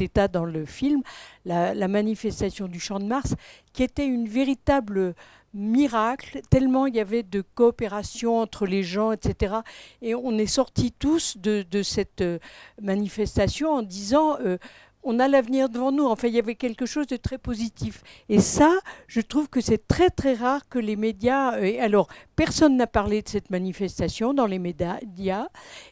[0.00, 1.02] état dans le film,
[1.44, 3.34] la manifestation du Champ de Mars,
[3.72, 5.14] qui était une véritable
[5.54, 9.56] miracle, tellement il y avait de coopération entre les gens, etc.
[10.00, 12.38] Et on est sortis tous de, cette euh,
[12.80, 14.58] manifestation en disant euh,
[15.04, 16.06] on a l'avenir devant nous.
[16.06, 18.04] Enfin, il y avait quelque chose de très positif.
[18.28, 18.70] Et ça,
[19.08, 21.56] je trouve que c'est très très rare que les médias.
[21.56, 25.48] Euh, alors, personne n'a parlé de cette manifestation dans les médias.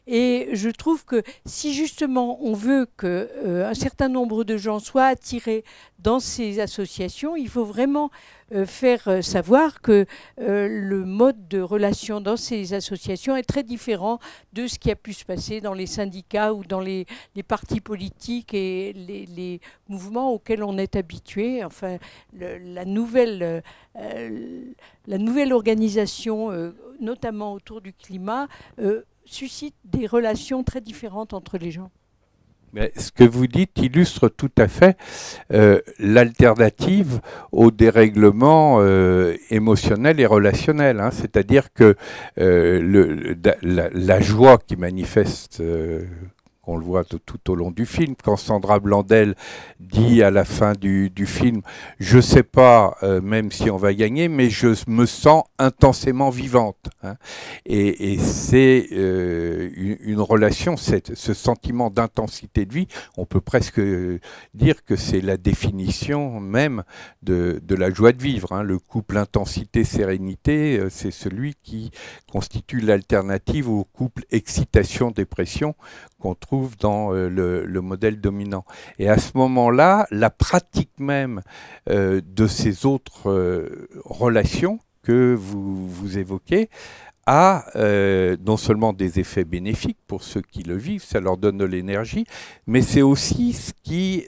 [0.07, 5.07] Et je trouve que si justement on veut que un certain nombre de gens soient
[5.07, 5.65] attirés
[5.99, 8.11] dans ces associations, il faut vraiment
[8.65, 10.05] faire euh, savoir que
[10.39, 14.19] euh, le mode de relation dans ces associations est très différent
[14.53, 17.05] de ce qui a pu se passer dans les syndicats ou dans les,
[17.47, 21.63] partis politiques et les, mouvements auxquels on est habitué.
[21.63, 21.97] Enfin,
[22.33, 23.61] la, nouvelle,
[23.95, 28.47] la nouvelle organisation, notamment autour du climat,
[29.25, 31.91] suscite des relations très différentes entre les gens
[32.95, 34.97] ce que vous dites illustre tout à fait
[35.53, 37.19] euh, l'alternative
[37.51, 40.99] au dérèglement euh, émotionnel et relationnel.
[40.99, 41.11] Hein.
[41.11, 41.95] C'est-à-dire que
[42.39, 45.61] euh, le, la, la, joie qui manifeste
[46.67, 47.19] on le voit tout,
[47.51, 49.35] au long du film, quand Sandra Blandel
[49.79, 51.61] dit à la fin du, film,
[51.99, 56.29] je ne sais pas euh, même si on va gagner, mais je me sens intensément
[56.29, 56.89] vivante.
[57.03, 57.15] Hein.
[57.65, 63.81] Et, c'est euh, une, relation, ce sentiment d'intensité de vie, on peut presque
[64.53, 66.83] dire que c'est la définition même
[67.23, 68.53] de, la joie de vivre.
[68.53, 68.63] Hein.
[68.63, 71.91] Le couple intensité-sérénité, euh, c'est celui qui
[72.31, 75.75] constitue l'alternative au couple excitation-dépression
[76.21, 78.63] qu'on trouve dans euh, le, modèle dominant.
[78.99, 81.41] Et à ce moment-là, la pratique même
[81.89, 86.69] euh, de ces autres euh, relations que vous, vous évoquez
[87.27, 87.65] a
[88.43, 92.25] non seulement des effets bénéfiques pour ceux qui le vivent, ça leur donne de l'énergie,
[92.65, 94.25] mais c'est aussi ce qui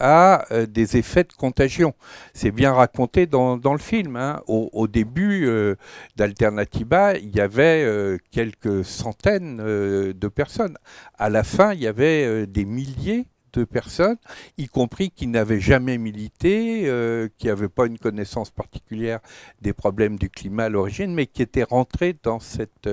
[0.00, 1.94] a euh, des effets de contagion.
[2.32, 4.16] C'est bien raconté dans, le film.
[4.16, 4.40] Hein.
[4.46, 5.76] Au, début euh,
[6.16, 10.76] d'Alternativa, il y avait euh, quelques centaines de personnes.
[11.18, 14.16] À la fin, il y avait des milliers de personnes,
[14.58, 16.90] y compris qui n'avaient jamais milité,
[17.38, 19.20] qui n'avaient pas une connaissance particulière
[19.62, 22.88] des problèmes du climat à l'origine, mais qui étaient rentrés dans cette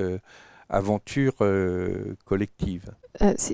[0.70, 1.36] aventure
[2.26, 2.92] collective.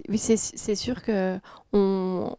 [0.10, 1.40] oui, c'est sûr que
[1.72, 2.36] on,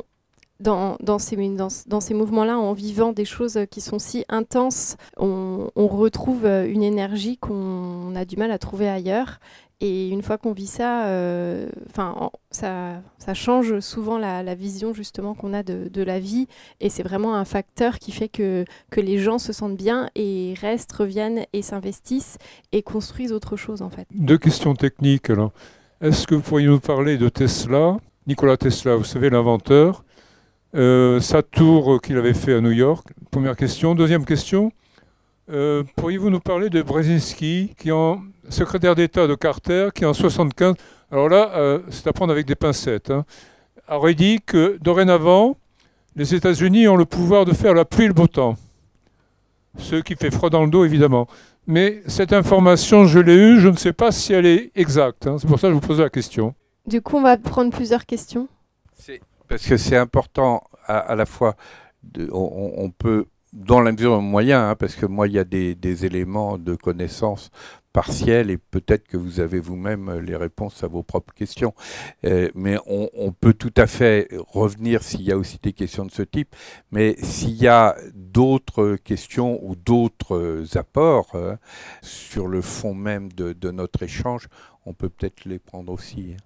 [0.60, 7.38] dans, ces, mouvements-là, en vivant des choses qui sont si intenses, on, retrouve une énergie
[7.38, 9.40] qu'on a du mal à trouver ailleurs.
[9.80, 11.68] Et une fois qu'on vit ça, euh,
[12.50, 13.00] ça,
[13.34, 16.48] change souvent la, vision justement qu'on a de, la vie.
[16.80, 18.64] Et c'est vraiment un facteur qui fait que,
[18.96, 22.38] les gens se sentent bien et restent, reviennent et s'investissent
[22.72, 24.08] et construisent autre chose en fait.
[24.12, 25.30] Deux questions techniques.
[26.00, 27.98] Est-ce que vous pourriez nous parler de Tesla?
[28.26, 30.04] Nikola Tesla, vous savez, l'inventeur,
[30.74, 33.94] euh, sa tour qu'il avait fait à New York Première question.
[33.94, 34.72] Deuxième question.
[35.50, 38.18] Euh, pourriez-vous nous parler de Brzezinski, qui est
[38.50, 40.74] secrétaire d'État de Carter, qui en 75,
[41.10, 43.24] alors là, euh, c'est à prendre avec des pincettes, hein,
[43.88, 45.56] aurait dit que dorénavant,
[46.16, 48.56] les États-Unis ont le pouvoir de faire la pluie et le beau temps.
[49.78, 51.28] Ce qui fait froid dans le dos, évidemment.
[51.66, 55.26] Mais cette information, je l'ai eue, je ne sais pas si elle est exacte.
[55.26, 55.36] Hein.
[55.38, 56.54] C'est pour ça que je vous pose la question.
[56.86, 58.48] Du coup, on va prendre plusieurs questions
[59.48, 61.56] parce que c'est important à, la fois,
[62.32, 66.58] on, peut, dans la mesure moyen, hein, parce que moi, il y a des, éléments
[66.58, 67.50] de connaissance
[67.92, 71.74] partiels et peut-être que vous avez vous-même les réponses à vos propres questions.
[72.24, 76.12] Euh, mais on, peut tout à fait revenir s'il y a aussi des questions de
[76.12, 76.54] ce type.
[76.92, 81.58] Mais s'il y a d'autres questions ou d'autres apports hein,
[82.02, 84.48] sur le fond même de, de, notre échange,
[84.86, 86.36] on peut peut-être les prendre aussi.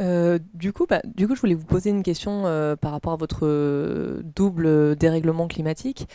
[0.00, 3.12] Euh, du, coup, bah, du coup, je voulais vous poser une question euh, par rapport
[3.12, 6.08] à votre euh, double dérèglement climatique.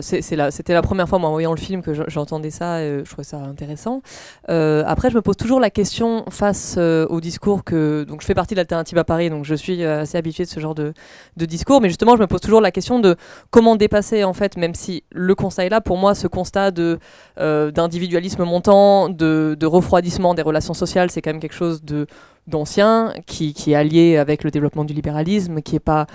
[0.00, 3.24] C'était la, première fois, moi, en voyant le film, que j'entendais ça, et je trouvais
[3.24, 4.02] ça intéressant.
[4.48, 8.04] après, je me pose toujours la question face au discours que...
[8.08, 10.60] Donc, je fais partie de l'Alternative à Paris, donc je suis assez habituée de ce
[10.60, 10.92] genre de,
[11.36, 13.16] discours, mais justement, je me pose toujours la question de
[13.50, 18.44] comment dépasser, en fait, même si le constat est là, pour moi, ce constat d'individualisme
[18.44, 22.06] montant, de refroidissement des relations sociales, c'est quand même quelque chose de
[22.48, 26.06] d'ancien, qui, qui, est allié avec le développement du libéralisme, qui n'est pas,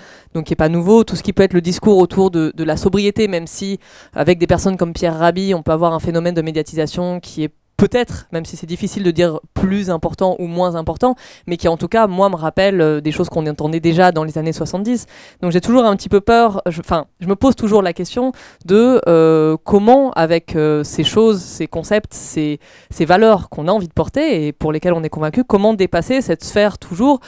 [0.58, 1.04] pas nouveau.
[1.04, 3.78] Tout ce qui peut être le discours autour de, de, la sobriété, même si
[4.14, 7.52] avec des personnes comme Pierre Rabhi, on peut avoir un phénomène de médiatisation qui est
[7.76, 11.76] peut-être, même si c'est difficile de dire plus important ou moins important, mais qui en
[11.76, 15.06] tout cas, moi, me rappelle euh, des choses qu'on entendait déjà dans les années 70.
[15.42, 18.32] Donc j'ai toujours un petit peu peur, enfin, je, me pose toujours la question
[18.64, 22.58] de euh, comment, avec euh, ces choses, ces concepts, ces,
[23.00, 26.42] valeurs qu'on a envie de porter et pour lesquelles on est convaincu, comment dépasser cette
[26.42, 27.20] sphère toujours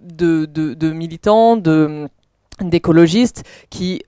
[0.00, 1.56] de, militants,
[2.60, 4.02] d'écologistes qui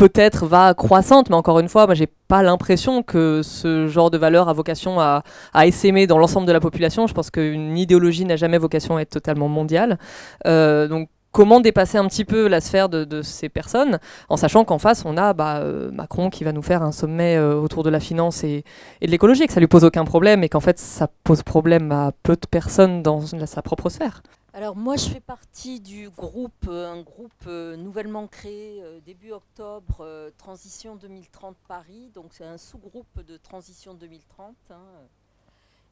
[0.00, 4.16] peut-être va croissante, mais encore une fois, moi j'ai pas l'impression que ce genre de
[4.16, 7.06] valeur a vocation à, à essaimer dans l'ensemble de la population.
[7.06, 9.98] Je pense qu'une idéologie n'a jamais vocation à être totalement mondiale.
[10.46, 13.98] Euh, donc comment dépasser un petit peu la sphère de, ces personnes,
[14.30, 17.36] en sachant qu'en face, on a bah, euh, Macron qui va nous faire un sommet
[17.36, 18.64] euh, autour de la finance et,
[19.02, 21.92] et de l'écologie, que ça lui pose aucun problème et qu'en fait, ça pose problème
[21.92, 24.22] à peu de personnes dans sa propre sphère.
[24.52, 29.30] Alors moi je fais partie du groupe, euh, un groupe euh, nouvellement créé euh, début
[29.30, 34.56] octobre, Transition 2030 Paris, donc c'est un sous-groupe de Transition 2030.
[34.70, 34.76] Hein.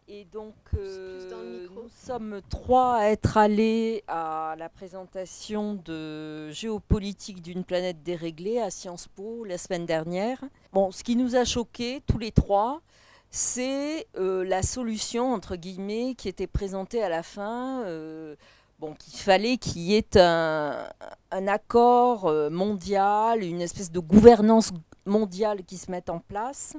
[0.08, 8.02] Et donc nous sommes trois à être allés à la présentation de géopolitique d'une planète
[8.02, 10.42] déréglée à Sciences Po la semaine dernière.
[10.72, 12.80] Bon, ce qui nous a choqués tous les trois,
[13.30, 17.82] c'est euh, la solution, entre guillemets, qui était présentée à la fin.
[17.84, 18.36] Euh,
[18.78, 20.88] bon, qu'il fallait qu'il y ait un,
[21.30, 24.72] accord euh, mondial, une espèce de gouvernance
[25.04, 26.76] mondiale qui se mette en place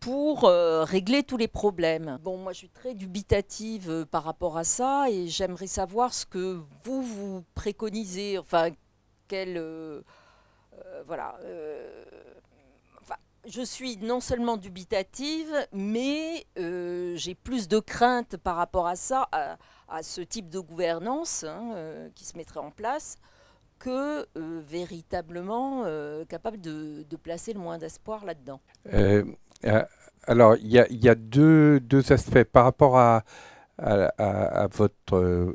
[0.00, 2.18] pour régler tous les problèmes.
[2.22, 6.60] Bon, moi je suis très dubitative par rapport à ça et j'aimerais savoir ce que
[6.84, 8.68] vous vous préconisez, enfin,
[9.26, 9.60] quel...
[11.06, 11.36] voilà
[13.46, 19.28] je suis non seulement dubitative, mais euh, j'ai plus de crainte par rapport à ça,
[19.32, 23.16] à, ce type de gouvernance hein, euh, qui se mettrait en place,
[23.78, 25.84] que euh, véritablement
[26.28, 28.60] capable de, placer le moins d'espoir là-dedans.
[30.26, 31.80] alors, il y, a, deux,
[32.10, 33.22] aspects par rapport à,
[34.72, 35.54] votre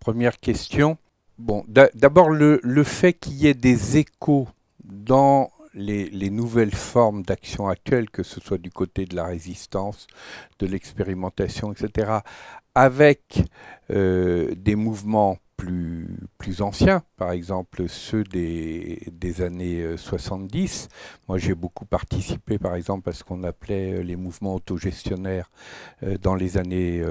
[0.00, 0.98] première question.
[1.38, 4.48] Bon, d'abord le fait qu'il y ait des échos
[4.84, 10.06] dans les, nouvelles formes d'action actuelles, que ce soit du côté de la résistance,
[10.58, 12.18] de l'expérimentation, etc.,
[12.74, 13.42] avec
[13.90, 20.88] euh, des mouvements plus, anciens, par exemple ceux des, des années 70.
[20.90, 20.94] Euh,
[21.28, 25.50] Moi, j'ai beaucoup participé, par exemple, à ce qu'on appelait euh, les mouvements autogestionnaires
[26.02, 27.02] euh, dans les années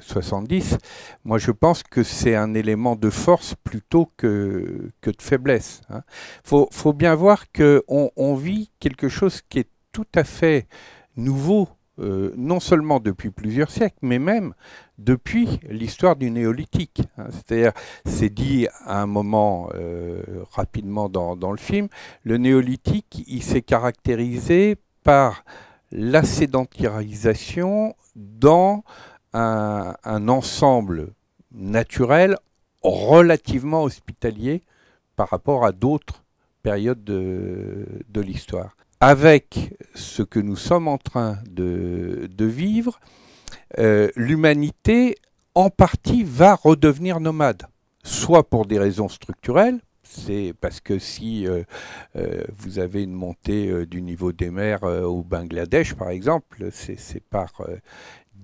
[0.00, 0.78] 70.
[1.24, 5.80] Moi, je pense que c'est un élément de force plutôt que, que de faiblesse.
[5.88, 6.02] Il hein.
[6.44, 10.68] faut, faut, bien voir qu'on on vit quelque chose qui est tout à fait
[11.16, 11.68] nouveau
[12.00, 14.54] euh, non seulement depuis plusieurs siècles, mais même
[14.98, 17.02] depuis l'histoire du néolithique.
[17.18, 17.26] Hein.
[17.30, 17.72] C'est-à-dire,
[18.04, 21.88] c'est dit à un moment euh, rapidement dans, le film,
[22.24, 25.44] le néolithique, s'est caractérisé par
[25.92, 28.82] la sédentarisation dans
[29.32, 29.94] un,
[30.28, 31.12] ensemble
[31.52, 32.36] naturel
[32.82, 34.62] relativement hospitalier
[35.14, 36.24] par rapport à d'autres
[36.62, 43.00] périodes de l'histoire avec ce que nous sommes en train de, vivre,
[43.78, 45.16] euh, l'humanité
[45.54, 47.64] en partie va redevenir nomade,
[48.02, 51.64] soit pour des raisons structurelles, c'est parce que si euh,
[52.16, 57.52] euh, vous avez une montée du niveau des mers au Bangladesh, par exemple, c'est par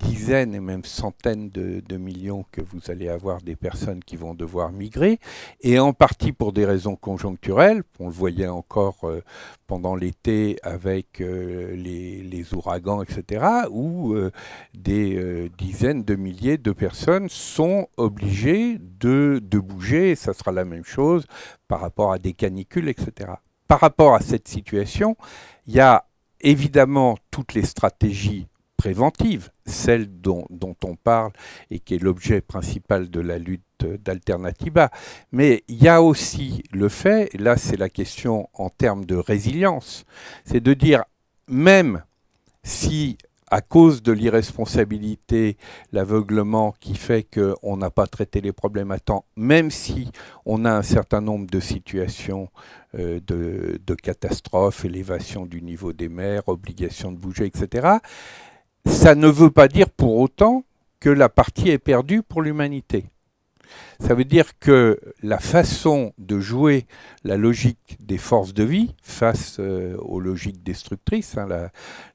[0.00, 4.72] dizaines et même centaines de, millions que vous allez avoir des personnes qui vont devoir
[4.72, 5.18] migrer,
[5.60, 7.82] et en partie pour des raisons conjoncturelles.
[7.98, 9.22] On le voyait encore euh,
[9.66, 14.30] pendant l'été avec euh, les, ouragans, etc., où euh,
[14.74, 20.64] des dizaines de milliers de personnes sont obligées de, de bouger, et ça sera la
[20.64, 21.26] même chose
[21.68, 23.32] par rapport à des canicules, etc.
[23.68, 25.16] Par rapport à cette situation,
[25.66, 26.06] il y a
[26.40, 28.48] évidemment toutes les stratégies
[28.80, 30.46] préventive, celle dont,
[30.84, 31.32] on parle
[31.70, 34.90] et qui est l'objet principal de la lutte d'Alternativa.
[35.32, 39.16] Mais il y a aussi le fait, et là c'est la question en termes de
[39.16, 40.06] résilience,
[40.46, 41.04] c'est de dire
[41.46, 42.02] même
[42.62, 43.18] si
[43.50, 45.58] à cause de l'irresponsabilité,
[45.92, 50.10] l'aveuglement qui fait qu'on n'a pas traité les problèmes à temps, même si
[50.46, 52.48] on a un certain nombre de situations
[52.94, 57.98] euh, de, de catastrophes, élévation du niveau des mers, obligation de bouger, etc.,
[58.86, 60.64] ça ne veut pas dire pour autant
[61.00, 63.06] que la partie est perdue pour l'humanité.
[64.00, 66.86] Ça veut dire que la façon de jouer
[67.22, 71.46] la logique des forces de vie face euh, aux logiques destructrices, hein,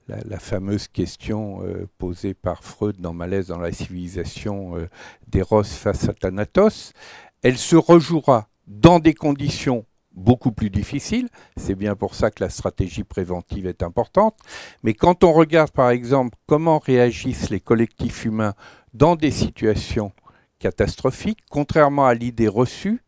[0.07, 4.89] la, fameuse question euh, posée par Freud dans Malaise dans la civilisation euh,
[5.27, 6.93] d'Eros face à Thanatos,
[7.41, 9.85] elle se rejouera dans des conditions
[10.15, 11.29] beaucoup plus difficile.
[11.57, 14.35] C'est bien pour ça que la stratégie préventive est importante.
[14.83, 18.53] Mais quand on regarde par exemple comment réagissent les collectifs humains
[18.93, 20.11] dans des situations
[20.59, 23.01] catastrophiques, contrairement à l'idée reçue,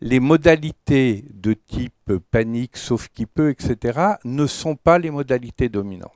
[0.00, 6.12] les modalités de type panique, sauf qui peut, etc., ne sont pas les modalités dominantes.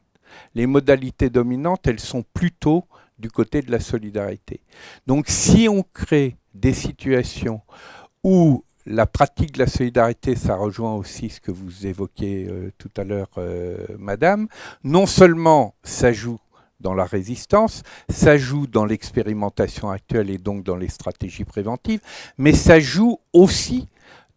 [0.54, 2.84] Les modalités dominantes, elles sont plutôt
[3.18, 4.60] du côté de la solidarité.
[5.06, 7.60] Donc si on crée des situations
[8.24, 12.90] où la pratique de la solidarité, ça rejoint aussi ce que vous évoquiez euh, tout
[12.96, 14.48] à l'heure, euh, Madame,
[14.82, 16.38] non seulement ça joue
[16.80, 22.00] dans la résistance, ça joue dans l'expérimentation actuelle et donc dans les stratégies préventives,
[22.36, 23.88] mais ça joue aussi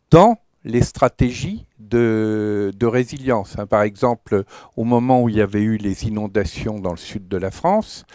[0.09, 3.57] dans les stratégies de, résilience.
[3.57, 3.65] Hein.
[3.65, 4.43] Par exemple,
[4.75, 8.05] au moment où il y avait eu les inondations dans le sud de la France,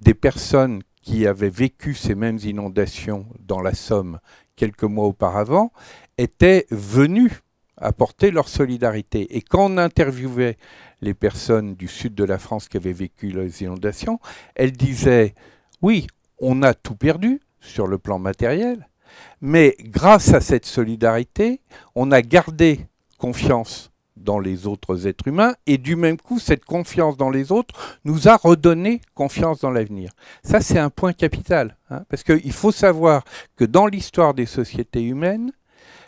[0.00, 4.18] des personnes qui avaient vécu ces mêmes inondations dans la Somme
[4.56, 5.72] quelques mois auparavant
[6.18, 7.40] étaient venues
[7.76, 9.36] apporter leur solidarité.
[9.36, 10.56] Et quand on interviewait
[11.00, 14.20] les personnes du sud de la France qui avaient vécu les inondations,
[14.54, 15.34] elles disaient,
[15.82, 16.06] oui,
[16.38, 18.88] on a tout perdu sur le plan matériel,
[19.40, 21.60] mais grâce à cette solidarité,
[21.94, 22.86] on a gardé
[23.18, 23.90] confiance
[24.24, 28.28] dans les autres êtres humains et du même coup, cette confiance dans les autres nous
[28.28, 30.10] a redonné confiance dans l'avenir.
[30.42, 33.24] Ça, c'est un point capital, hein, parce qu'il faut savoir
[33.56, 35.52] que dans l'histoire des sociétés humaines,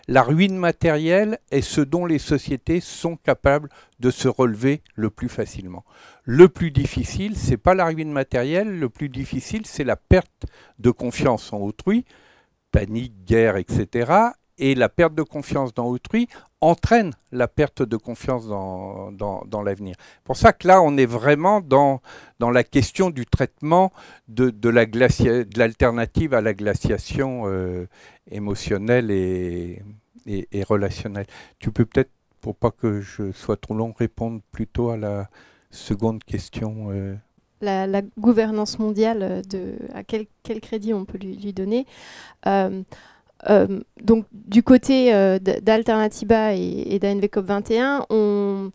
[0.09, 5.29] la ruine matérielle est ce dont les sociétés sont capables de se relever le plus
[5.29, 5.85] facilement.
[6.23, 10.47] Le plus difficile, c'est pas la ruine matérielle, le plus difficile, c'est la perte
[10.79, 12.05] de confiance en autrui,
[12.71, 14.12] panique, guerre, etc.
[14.59, 16.28] Et la perte de confiance dans autrui
[16.61, 19.94] entraîne la perte de confiance dans, dans, l'avenir.
[19.98, 22.00] C'est pour ça que là, on est vraiment dans,
[22.38, 23.92] dans la question du traitement
[24.28, 27.86] de, de l'alternative à la glaciation euh,
[28.30, 29.82] émotionnelle et,
[30.26, 31.26] et, relationnelle.
[31.59, 35.28] Tu peux peut-être, pour pas que je sois trop long, répondre plutôt à la
[35.70, 36.88] seconde question.
[36.90, 37.14] Euh.
[37.61, 41.86] La, gouvernance mondiale, de, à quel, quel crédit on peut lui, lui donner
[42.46, 42.82] euh,
[43.49, 48.70] euh, donc du côté euh, d'Alternativa et, et d'ANVCOP 21, on,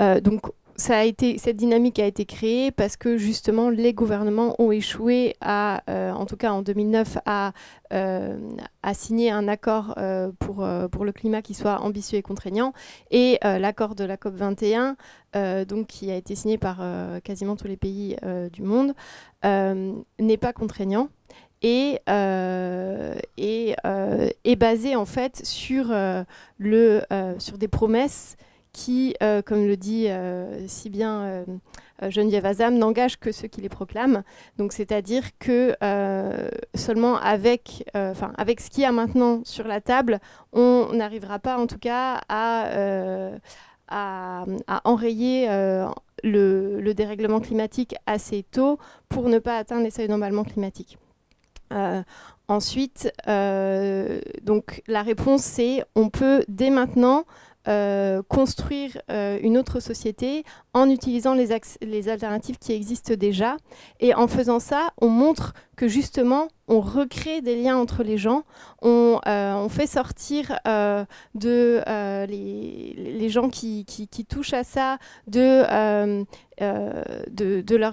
[0.00, 0.20] euh,
[0.76, 6.36] cette dynamique a été créée parce que justement les gouvernements ont échoué à, en tout
[6.36, 7.52] cas en 2009, à,
[7.90, 9.94] à signer un accord
[10.40, 12.72] pour, pour le climat qui soit ambitieux et contraignant.
[13.12, 14.96] Et l'accord de la COP 21,
[15.66, 16.82] donc qui a été signé par
[17.22, 18.16] quasiment tous les pays
[18.52, 18.94] du monde,
[19.44, 21.10] n'est pas contraignant
[21.62, 26.24] et, euh, et euh, est basé en fait sur, euh,
[26.58, 27.02] le,
[27.38, 28.36] sur des promesses
[28.72, 30.08] qui, comme le dit
[30.66, 31.44] si bien
[32.08, 34.22] Geneviève Azam, n'engagent que ceux qui les proclament.
[34.56, 35.76] Donc, c'est-à-dire que
[36.74, 40.20] seulement avec, avec ce qu'il y a maintenant sur la table,
[40.54, 43.30] on n'arrivera pas, en tout cas, à,
[43.88, 45.48] à, à enrayer
[46.24, 48.78] le, le, dérèglement climatique assez tôt
[49.10, 50.96] pour ne pas atteindre les seuils d'emballement climatique.
[51.72, 52.02] Euh,
[52.48, 54.20] ensuite, euh,
[54.86, 57.24] la réponse c'est on peut dès maintenant
[57.68, 60.44] euh, construire une autre société
[60.74, 61.48] en utilisant les,
[61.80, 63.56] les, alternatives qui existent déjà.
[64.00, 68.44] Et en faisant ça, on montre que justement, on recrée des liens entre les gens,
[68.80, 70.58] on, on fait sortir
[71.34, 71.82] de
[72.26, 73.84] les, les, gens qui,
[74.28, 76.24] touchent à ça de euh,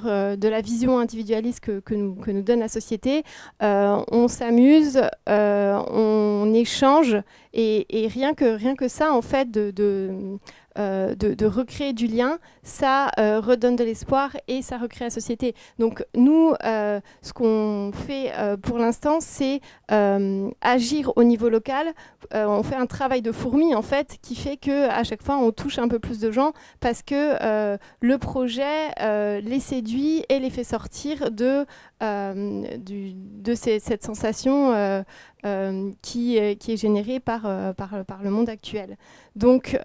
[0.06, 3.24] euh, la vision individualiste que, nous, donne la société.
[3.64, 7.18] Euh, on s'amuse, on échange,
[7.54, 9.74] et, rien, que, rien que ça, en fait, de,
[10.78, 12.38] euh, de, recréer du lien,
[12.70, 15.56] ça euh, redonne de l'espoir et ça recrée la société.
[15.80, 19.60] Donc nous, euh, ce qu'on fait pour l'instant, c'est
[19.90, 21.88] agir au niveau local.
[22.34, 25.52] on fait un travail de fourmi en fait, qui fait que à chaque fois on
[25.52, 28.90] touche un peu plus de gens parce que le projet
[29.42, 31.66] les séduit et les fait sortir de
[32.02, 35.04] de cette sensation
[36.02, 37.42] qui, qui, est générée par,
[37.76, 38.98] par, par, le monde actuel.
[39.36, 39.78] Donc,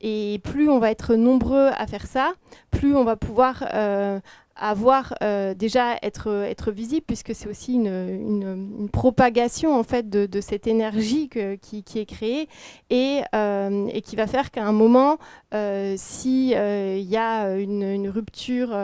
[0.00, 2.32] et plus on va être nombreux à faire ça,
[2.70, 4.20] plus on va pouvoir euh,
[4.56, 10.26] avoir euh, déjà être, être visible puisque c'est aussi une, une, propagation en fait de,
[10.26, 12.48] de cette énergie qui, qui, est créée
[12.90, 15.18] et, euh, et qui va faire qu'à un moment
[15.54, 18.76] euh, si y a une, rupture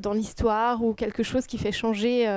[0.00, 2.28] dans l'histoire ou quelque chose qui fait changer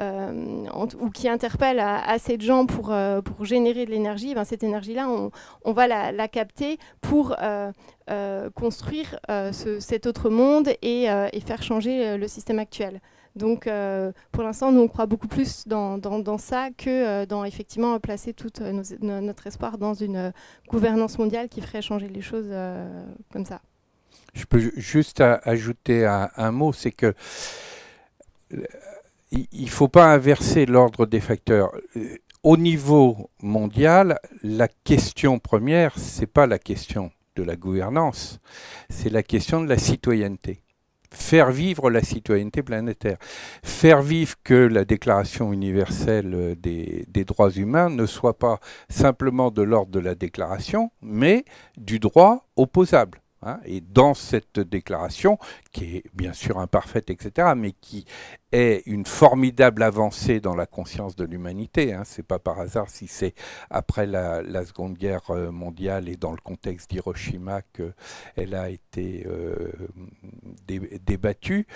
[0.00, 5.08] ou qui interpelle assez de gens pour, pour générer de l'énergie, ben cette énergie là
[5.08, 5.30] on,
[5.64, 7.36] on, va la, la capter pour
[8.54, 13.00] construire euh, ce- cet autre monde et, euh, faire changer euh, le système actuel.
[13.34, 15.96] Donc euh, pour l'instant, nous, on croit beaucoup plus dans,
[16.38, 20.30] ça que euh, dans effectivement placer tout euh, notre espoir dans une euh,
[20.68, 23.60] gouvernance mondiale qui ferait changer les choses euh, comme ça.
[24.34, 27.14] Je peux ju- juste ajouter un, un mot, c'est que
[28.52, 28.62] euh,
[29.32, 31.70] il ne faut pas inverser l'ordre des facteurs.
[31.96, 38.40] Euh, Au niveau mondial, la question première, c'est pas la question de la gouvernance,
[38.90, 40.62] c'est la question de la citoyenneté.
[41.10, 43.18] Faire vivre la citoyenneté planétaire.
[43.62, 48.58] Faire vivre que la Déclaration universelle euh, des, des droits humains ne soit pas
[48.88, 51.44] simplement de l'ordre de la déclaration, mais
[51.76, 53.21] du droit opposable.
[53.42, 53.60] Hein.
[53.64, 55.38] Et dans cette déclaration,
[55.72, 58.04] qui est bien sûr imparfaite, etc., mais qui
[58.52, 61.92] est une formidable avancée dans la conscience de l'humanité.
[61.94, 62.02] Hein.
[62.04, 63.34] C'est pas par hasard si c'est
[63.70, 69.72] après la, Seconde Guerre euh, mondiale et dans le contexte d'Hiroshima qu'elle a été euh,
[70.66, 71.66] dé- débattue.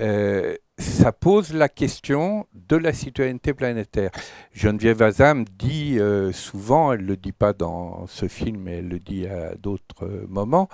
[0.00, 4.10] Euh, ça pose la question de la citoyenneté planétaire.
[4.52, 8.88] Geneviève Azam dit euh, souvent, elle ne le dit pas dans ce film, mais elle
[8.88, 10.68] le dit à d'autres euh, moments,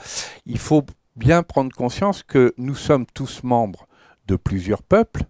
[0.46, 0.84] il faut
[1.16, 3.86] bien prendre conscience que nous sommes tous membres
[4.26, 5.24] de plusieurs peuples,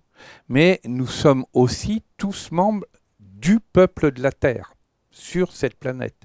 [0.48, 2.86] mais nous sommes aussi tous membres
[3.18, 4.74] du peuple de la Terre
[5.10, 6.16] sur cette planète.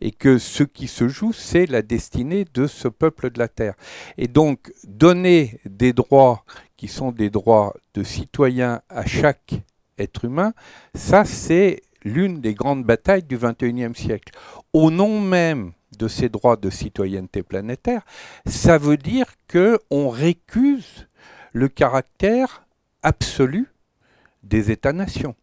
[0.00, 3.74] Et que ce qui se joue, c'est la destinée de ce peuple de la Terre.
[4.18, 6.44] Et donc, donner des droits
[6.76, 9.54] qui sont des droits de citoyens à chaque
[9.98, 10.54] être humain,
[10.94, 14.32] ça c'est l'une des grandes batailles du XXIe siècle.
[14.72, 18.02] Au nom même de ces droits de citoyenneté planétaire,
[18.46, 21.06] ça veut dire qu'on récuse
[21.52, 22.64] le caractère
[23.02, 23.68] absolu
[24.42, 25.34] des États-nations.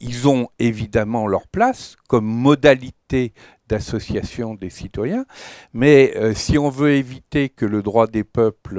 [0.00, 3.32] Ils ont évidemment leur place comme modalité
[3.68, 5.26] d'association des citoyens,
[5.72, 8.78] mais euh, si on veut éviter que le droit des peuples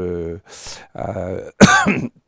[0.95, 1.51] euh,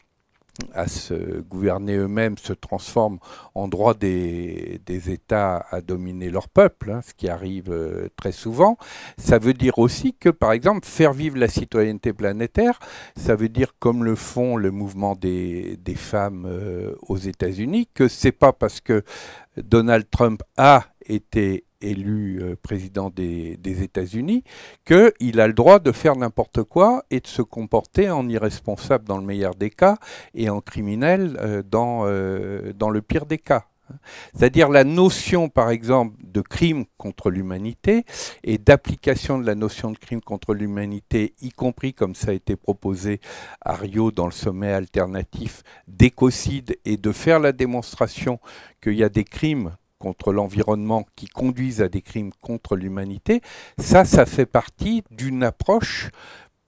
[0.74, 3.20] à, se gouverner eux-mêmes se transforme
[3.56, 8.32] en droit des, des États à dominer leur peuple, hein, ce qui arrive euh, très
[8.32, 8.78] souvent,
[9.18, 12.80] ça veut dire aussi que, par exemple, faire vivre la citoyenneté planétaire,
[13.16, 18.08] ça veut dire, comme le font le mouvement des, des femmes euh, aux États-Unis, que
[18.08, 19.04] c'est pas parce que
[19.58, 24.44] Donald Trump a été élu euh, président des, États-Unis
[24.86, 29.18] qu'il a le droit de faire n'importe quoi et de se comporter en irresponsable dans
[29.18, 29.98] le meilleur des cas
[30.34, 33.66] et en criminel euh, dans, euh, dans le pire des cas.
[34.34, 38.06] C'est-à-dire la notion, par exemple, de crime contre l'humanité
[38.44, 42.56] et d'application de la notion de crime contre l'humanité, y compris comme ça a été
[42.56, 43.20] proposé
[43.62, 48.40] à Rio dans le sommet alternatif d'écocide et de faire la démonstration
[48.82, 53.40] qu'il y a des crimes contre l'environnement qui conduisent à des crimes contre l'humanité,
[53.78, 56.10] ça, ça fait partie d'une approche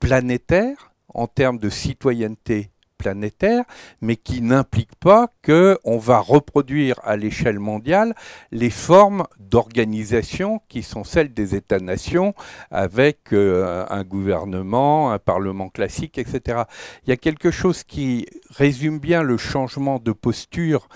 [0.00, 3.64] planétaire en termes de citoyenneté planétaire,
[4.00, 8.14] mais qui n'implique pas qu'on va reproduire à l'échelle mondiale
[8.52, 12.34] les formes d'organisation qui sont celles des États-nations
[12.70, 16.62] avec euh, un gouvernement, un parlement classique, etc.
[17.04, 20.88] Il y a quelque chose qui résume bien le changement de posture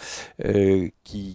[0.45, 0.89] euh,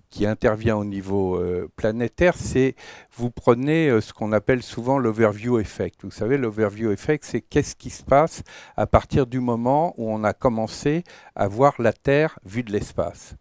[0.10, 2.76] qui, intervient au niveau euh, planétaire, c'est
[3.16, 6.04] vous prenez euh, ce qu'on appelle souvent l'overview effect.
[6.04, 8.44] Vous savez, l'overview effect, c'est qu'est-ce qui se passe
[8.78, 11.04] à partir du moment où on a commencé
[11.36, 13.36] à voir la Terre vue de l'espace.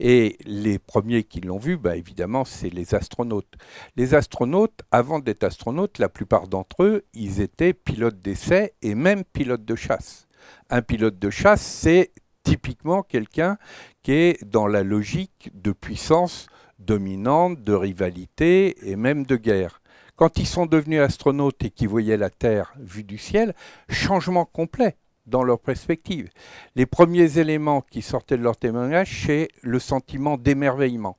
[0.00, 3.54] Et les premiers qui l'ont vu, bah, évidemment, c'est les astronautes.
[3.96, 9.24] Les astronautes, avant d'être astronautes, la plupart d'entre eux, ils étaient pilotes d'essai et même
[9.24, 10.26] pilotes de chasse.
[10.70, 12.12] Un pilote de chasse, c'est
[12.46, 13.58] typiquement quelqu'un
[14.04, 16.46] qui est dans la logique de puissance
[16.78, 19.82] dominante, de rivalité et même de guerre.
[20.14, 23.52] Quand ils sont devenus astronautes et qu'ils voyaient la Terre vue du ciel,
[23.88, 26.30] changement complet dans leur perspective.
[26.76, 31.18] Les premiers éléments qui sortaient de leur témoignage, c'est le sentiment d'émerveillement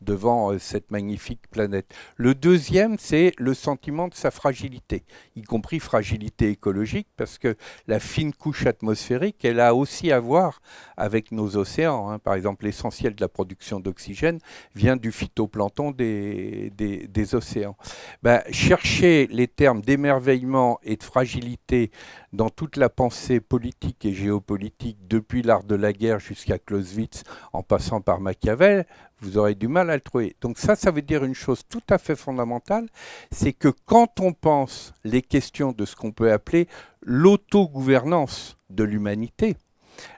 [0.00, 1.94] devant euh, cette magnifique planète.
[2.16, 5.04] Le deuxième, c'est le sentiment de sa fragilité,
[5.36, 10.60] y compris fragilité écologique, parce que la fine couche atmosphérique, elle a aussi à voir
[10.96, 12.10] avec nos océans.
[12.10, 12.18] Hein.
[12.18, 14.38] Par exemple, l'essentiel de la production d'oxygène
[14.74, 17.76] vient du phytoplancton des, océans.
[18.22, 21.90] Ben, chercher les termes d'émerveillement et de fragilité
[22.32, 27.62] dans toute la pensée politique et géopolitique, depuis l'art de la guerre jusqu'à Clausewitz, en
[27.62, 28.86] passant par Machiavel,
[29.20, 30.36] vous aurez du mal à le trouver.
[30.40, 32.88] Donc ça, ça veut dire une chose tout à fait fondamentale,
[33.30, 36.68] c'est que quand on pense les questions de ce qu'on peut appeler
[37.02, 39.56] l'autogouvernance de l'humanité,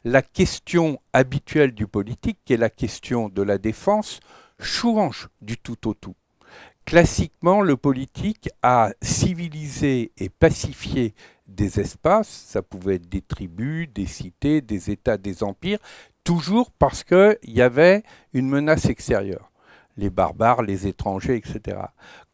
[0.04, 4.20] la question habituelle du politique, qui est la question de la défense,
[4.58, 6.14] change du tout au tout.
[6.84, 11.14] classiquement, le politique a civilisé et pacifié
[11.46, 15.78] des espaces, ça pouvait être des tribus, des cités, des États, des empires,
[16.30, 18.04] toujours parce qu'il y avait
[18.34, 19.50] une menace extérieure,
[19.96, 21.76] les barbares, les étrangers, etc.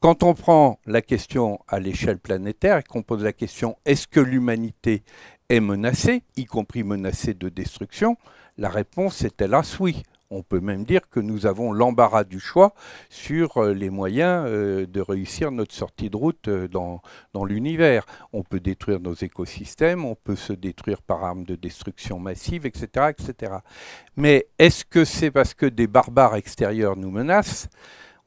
[0.01, 4.21] Quand on prend la question à l'échelle planétaire et qu'on pose la question est-ce que
[4.21, 5.03] l'humanité
[5.49, 8.19] est menacée, y compris menacée de destruction,
[8.59, 10.03] la réponse est hélas oui.
[10.31, 12.75] On peut même dire que nous avons l'embarras du choix
[13.11, 17.01] sur euh, les moyens euh, de réussir notre sortie de route euh, dans,
[17.45, 18.07] l'univers.
[18.33, 23.11] On peut détruire nos écosystèmes, on peut se détruire par armes de destruction massive, etc.
[23.11, 23.53] etc.
[24.17, 27.69] Mais est-ce que c'est parce que des barbares extérieurs nous menacent?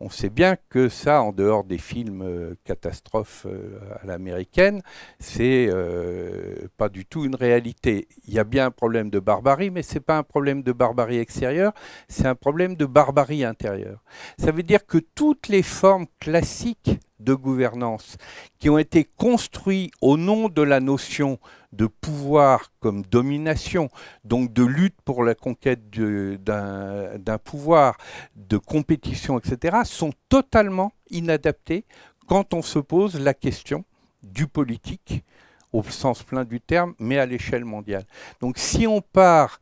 [0.02, 4.82] On sait bien que ça, en dehors des films euh, catastrophes euh, à l'américaine,
[5.20, 8.08] c'est euh, pas du tout une réalité.
[8.26, 11.20] Il y a bien un problème de barbarie, mais c'est pas un problème de barbarie
[11.20, 11.74] extérieure,
[12.08, 14.02] c'est un problème de barbarie intérieure.
[14.38, 18.16] Ça veut dire que toutes les formes classiques de gouvernance
[18.58, 21.40] qui ont été construites au nom de la notion
[21.72, 23.90] de pouvoir comme domination,
[24.24, 27.98] donc de lutte pour la conquête d'un pouvoir,
[28.36, 31.86] de compétition, etc., sont totalement inadaptés
[32.28, 33.86] quand on se pose la question
[34.24, 35.24] du politique
[35.72, 38.06] au sens plein du terme, mais à l'échelle mondiale.
[38.42, 39.60] Donc si on part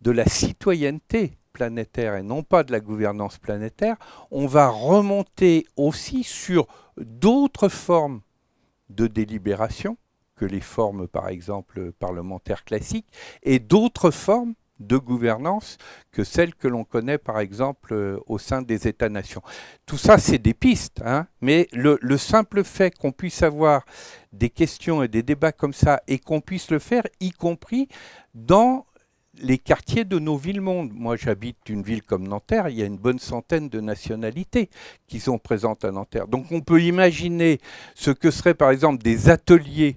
[0.00, 3.96] de la citoyenneté planétaire et non pas de la gouvernance planétaire,
[4.30, 8.20] on va remonter aussi sur d'autres formes
[8.90, 9.96] de délibération,
[10.38, 13.08] que les formes, par exemple, parlementaires classiques,
[13.42, 15.76] et d'autres formes de gouvernance
[16.12, 19.42] que celles que l'on connaît, par exemple, euh, au sein des États-nations.
[19.86, 23.84] Tout ça, c'est des pistes, hein, mais le, le simple fait qu'on puisse avoir
[24.32, 27.88] des questions et des débats comme ça, et qu'on puisse le faire, y compris
[28.34, 28.86] dans
[29.40, 30.92] les quartiers de nos villes-mondes.
[30.92, 34.68] Moi, j'habite une ville comme Nanterre, il y a une bonne centaine de nationalités
[35.06, 36.28] qui sont présentes à Nanterre.
[36.28, 37.60] Donc on peut imaginer
[37.94, 39.96] ce que seraient par exemple des ateliers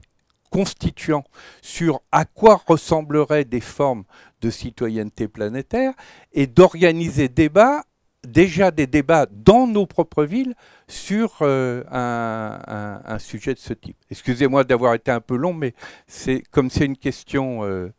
[0.52, 1.24] constituant
[1.64, 4.04] sur à quoi ressembleraient des formes
[4.42, 5.94] de citoyenneté planétaire
[6.34, 7.84] et d'organiser débats,
[8.28, 10.54] déjà des débats dans nos propres villes
[10.88, 13.98] sur euh, un, sujet de ce type.
[14.12, 15.74] Excusez-moi d'avoir été un peu long, mais
[16.06, 17.92] c'est comme c'est une question euh,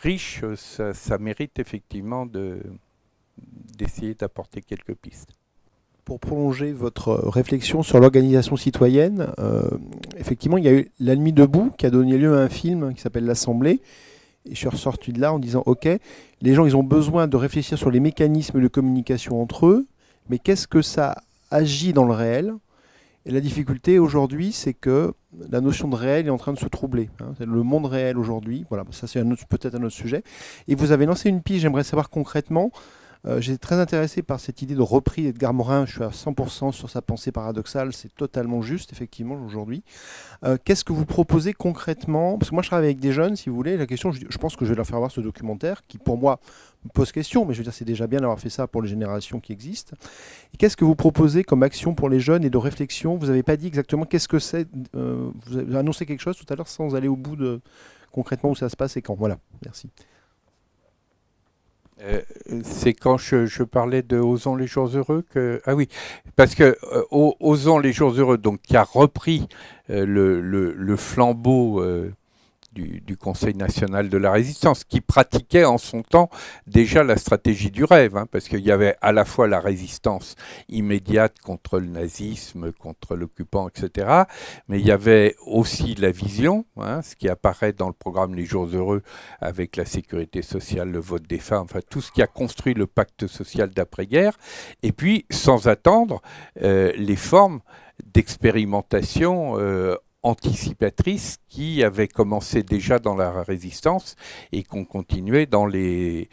[0.00, 2.26] riche, ça, mérite effectivement
[3.76, 5.37] d'essayer d'apporter quelques pistes
[6.08, 9.68] pour prolonger votre réflexion sur l'organisation citoyenne, euh,
[10.16, 12.94] effectivement, il y a eu La Nuit debout qui a donné lieu à un film
[12.94, 13.82] qui s'appelle L'Assemblée.
[14.46, 15.86] Et je suis ressorti de là en disant, OK,
[16.40, 19.86] les gens, ils ont besoin de réfléchir sur les mécanismes de communication entre eux,
[20.30, 21.14] mais qu'est-ce que ça
[21.50, 22.54] agit dans le réel?
[23.26, 25.12] Et la difficulté aujourd'hui, c'est que
[25.50, 27.10] la notion de réel est en train de se troubler.
[27.20, 27.34] Hein.
[27.38, 30.22] Le monde réel aujourd'hui, voilà, ça c'est peut-être un autre sujet.
[30.68, 32.70] Et vous avez lancé une piste, j'aimerais savoir concrètement,
[33.26, 35.86] euh, J'étais très intéressé par cette idée de repris d'Edgar Morin.
[35.86, 37.92] Je suis à 100% sur sa pensée paradoxale.
[37.92, 39.82] C'est totalement juste, effectivement, aujourd'hui.
[40.44, 42.38] Euh, qu'est-ce que vous proposez concrètement?
[42.38, 43.76] Parce que moi, je travaille avec des jeunes, si vous voulez.
[43.76, 46.40] La question, je, pense que je vais leur faire voir ce documentaire qui, pour moi,
[46.84, 47.44] me pose question.
[47.44, 49.96] Mais je veux dire, c'est déjà bien d'avoir fait ça pour les générations qui existent.
[50.58, 53.16] Qu'est-ce que vous proposez comme action pour les jeunes et de réflexion?
[53.16, 54.68] Vous n'avez pas dit exactement qu'est-ce que c'est.
[54.94, 57.60] Euh, vous avez annoncé quelque chose tout à l'heure sans aller au bout de
[58.12, 59.14] concrètement où ça se passe et quand.
[59.14, 59.90] Voilà, merci.
[62.02, 62.20] Euh,
[62.62, 65.88] c'est quand je, parlais de Osons les jours heureux que ah oui
[66.36, 69.48] parce que euh, Osons les jours heureux donc qui a repris
[69.90, 71.82] euh, le, le, flambeau
[72.72, 76.30] du, Conseil national de la résistance, qui pratiquait en son temps
[76.66, 80.36] déjà la stratégie du rêve, hein, parce qu'il y avait à la fois la résistance
[80.68, 84.22] immédiate contre le nazisme, contre l'occupant, etc.,
[84.68, 88.44] mais il y avait aussi la vision, hein, ce qui apparaît dans le programme Les
[88.44, 89.02] Jours Heureux
[89.40, 92.86] avec la sécurité sociale, le vote des femmes, enfin tout ce qui a construit le
[92.86, 94.38] pacte social d'après-guerre,
[94.82, 96.22] et puis sans attendre
[96.62, 97.60] euh, les formes
[98.04, 104.16] d'expérimentation euh, anticipatrice qui avait commencé déjà dans la résistance
[104.52, 106.28] et qu'on continuait dans les,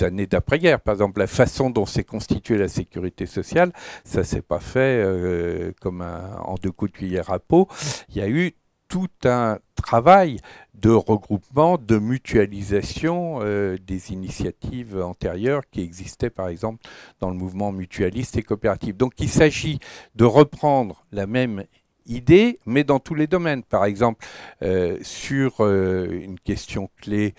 [0.00, 0.80] années d'après-guerre.
[0.80, 3.72] Par exemple, la façon dont s'est constituée la sécurité sociale,
[4.04, 7.68] ça s'est pas fait euh, comme en deux coups de cuillère à peau.
[8.08, 8.54] Il y a eu
[8.88, 10.38] tout un travail
[10.74, 16.82] de regroupement, de mutualisation euh, des initiatives antérieures qui existaient par exemple
[17.20, 18.96] dans le mouvement mutualiste et coopératif.
[18.96, 19.80] Donc il s'agit
[20.14, 21.64] de reprendre la même
[22.06, 23.62] idée, mais dans tous les domaines.
[23.62, 24.26] Par exemple,
[24.62, 27.34] euh, sur euh, une question clé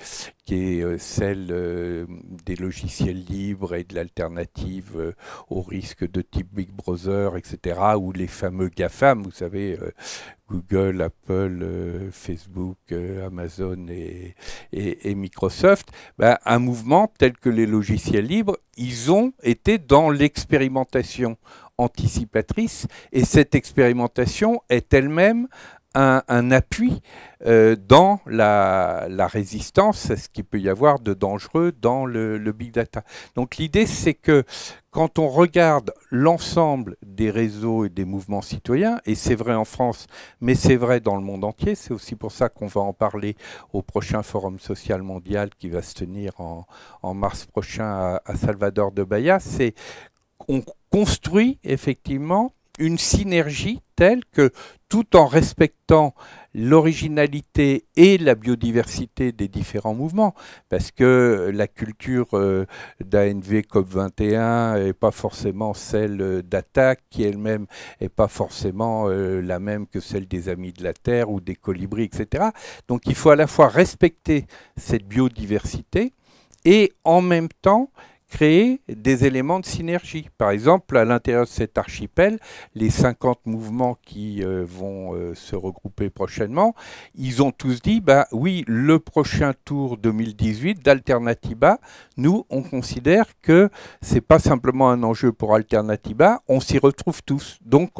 [0.45, 1.47] qui est euh, celle
[2.45, 5.13] des logiciels libres et de l'alternative
[5.49, 9.77] au risque de type Big Brother, etc., ou les fameux GAFAM, vous savez,
[10.49, 12.77] Google, Apple, Facebook,
[13.25, 20.09] Amazon et, Microsoft, ben, un mouvement tel que les logiciels libres, ils ont été dans
[20.09, 21.37] l'expérimentation
[21.77, 25.47] anticipatrice et cette expérimentation est elle-même
[25.97, 27.01] un, appui
[27.45, 32.71] euh, dans la, résistance à ce qu'il peut y avoir de dangereux dans le, big
[32.71, 33.03] data.
[33.35, 34.43] Donc l'idée, c'est que
[34.91, 40.07] quand on regarde l'ensemble des réseaux et des mouvements citoyens, et c'est vrai en France,
[40.41, 43.35] mais c'est vrai dans le monde entier, c'est aussi pour ça qu'on va en parler
[43.73, 46.65] au prochain Forum social mondial qui va se tenir en,
[47.13, 49.73] mars prochain à, à Salvador de Bahia, c'est
[50.37, 54.51] qu'on construit effectivement une synergie telle que
[54.89, 56.13] tout en respectant
[56.53, 60.33] l'originalité et la biodiversité des différents mouvements,
[60.69, 62.65] parce que la culture euh,
[63.03, 67.67] d'ANV COP21 n'est pas forcément celle d'attaque, qui elle-même
[67.99, 71.55] n'est pas forcément euh, la même que celle des Amis de la Terre ou des
[71.55, 72.45] colibris, etc.
[72.87, 74.45] Donc il faut à la fois respecter
[74.77, 76.13] cette biodiversité
[76.63, 77.91] et en même temps
[78.29, 80.29] créer des éléments de synergie.
[80.37, 82.39] Par exemple, à l'intérieur de cet archipel,
[82.75, 86.75] les 50 mouvements qui euh, vont euh, se regrouper prochainement,
[87.15, 91.79] ils ont tous dit, bah oui, le prochain tour 2018 d'Alternativa,
[92.17, 93.69] nous, on considère que
[94.01, 97.59] c'est pas simplement un enjeu pour Alternativa, on s'y retrouve tous.
[97.65, 97.91] Donc,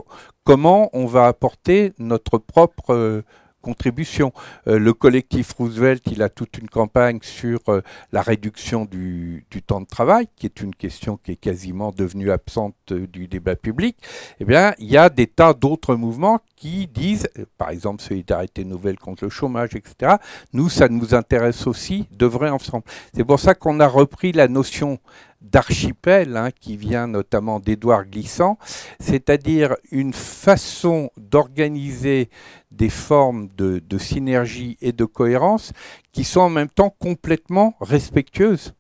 [0.44, 3.22] comment on va apporter notre propre euh,
[3.62, 4.32] contribution.
[4.68, 7.82] Euh, le collectif Roosevelt, il a toute une campagne sur euh,
[8.12, 12.76] la réduction du, temps de travail, qui est une question qui est quasiment devenue absente
[12.92, 13.98] euh, du débat public.
[14.40, 17.28] Eh bien, il y a des tas d'autres mouvements qui disent,
[17.58, 20.16] par exemple Solidarité Nouvelle contre le chômage, etc.
[20.54, 22.84] Nous, ça nous intéresse aussi de vrai ensemble.
[23.14, 25.00] C'est pour ça qu'on a repris la notion
[25.42, 28.58] d'archipel, hein, qui vient notamment d'Édouard Glissant,
[29.00, 32.30] c'est-à-dire une façon d'organiser
[32.72, 35.74] des formes de, synergie et de cohérence
[36.12, 38.74] qui sont en même temps complètement respectueuses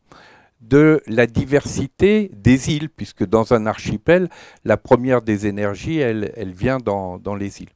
[0.61, 4.27] de la diversité des îles, puisque dans un archipel,
[4.65, 7.69] la première des énergies, elle, elle vient dans, les îles.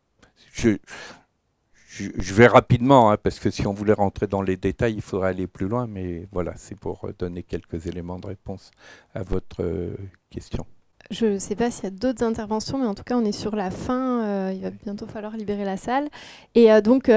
[1.91, 5.29] Je, vais rapidement, hein, parce que si on voulait rentrer dans les détails, il faudrait
[5.29, 8.71] aller plus loin, mais voilà, c'est pour euh, donner quelques éléments de réponse
[9.13, 9.97] à votre euh,
[10.29, 10.65] question.
[11.09, 13.33] Je ne sais pas s'il y a d'autres interventions, mais en tout cas, on est
[13.33, 14.23] sur la fin.
[14.23, 16.07] Euh, il va bientôt falloir libérer la salle.
[16.55, 17.11] Et donc,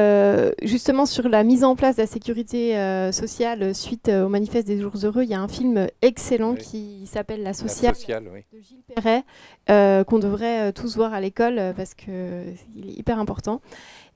[0.62, 2.74] justement, sur la mise en place de la sécurité
[3.12, 7.44] sociale suite au manifeste des jours heureux, il y a un film excellent qui s'appelle
[7.44, 9.22] La Sociale, de Gilles Perret,
[9.68, 13.60] qu'on devrait tous voir à l'école parce qu'il est hyper important.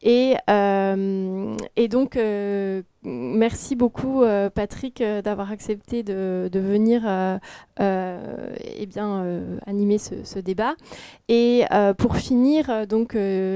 [0.02, 7.02] Et, euh, et donc, euh, merci beaucoup, euh, Patrick, d'avoir accepté de, venir
[7.80, 10.74] eh bien, animer ce, débat.
[11.28, 11.64] Et
[11.98, 12.70] pour finir,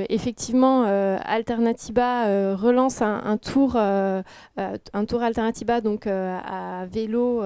[0.08, 0.82] effectivement,
[1.24, 7.42] Alternativa relance un, tour, un tour Alternativa donc, à vélo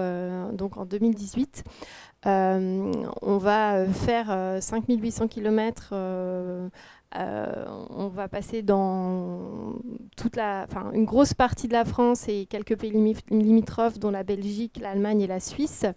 [0.53, 1.65] donc, en 2018.
[2.25, 5.95] on va faire 5800 km
[7.15, 9.75] on va passer dans
[10.17, 12.91] toute la, une grosse partie de la France et quelques pays
[13.31, 15.93] limitrophes, dont la Belgique, l'Allemagne et la Suisse, euh,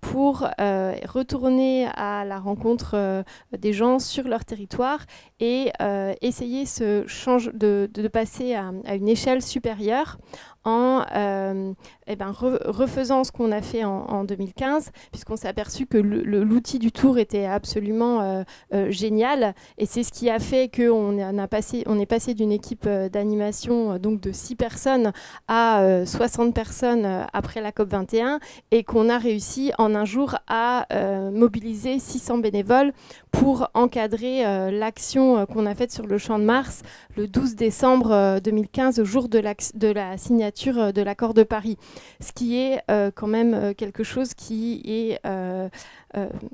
[0.00, 3.24] pour euh, retourner à la rencontre
[3.56, 5.00] des gens sur leur territoire
[5.40, 5.72] et
[6.20, 10.18] essayer ce change de, de, passer à, à, une échelle supérieure
[10.64, 11.72] en euh,
[12.06, 16.92] eh ben, refaisant ce qu'on a fait en, 2015, puisqu'on s'est aperçu que l'outil du
[16.92, 18.42] tour était absolument euh,
[18.74, 19.54] euh, génial.
[19.78, 23.98] Et c'est ce qui a fait qu'on a passé, on est passé d'une équipe d'animation
[23.98, 25.12] donc de 6 personnes
[25.48, 28.38] à 60 personnes après la COP21
[28.70, 30.86] et qu'on a réussi en un jour à
[31.32, 32.92] mobiliser 600 bénévoles
[33.30, 36.82] pour encadrer l'action qu'on a faite sur le champ de Mars
[37.16, 41.76] le 12 décembre 2015, au jour de la, signature euh, de l'accord de Paris,
[42.20, 45.20] ce qui est euh, quand même euh, quelque chose qui est...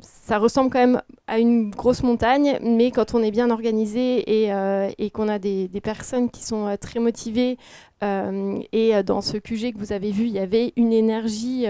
[0.01, 5.11] ça ressemble quand même à une grosse montagne, mais quand on est bien organisé et,
[5.11, 7.59] qu'on a des, personnes qui sont très motivées,
[8.03, 11.67] et dans ce QG que vous avez vu, il y avait une énergie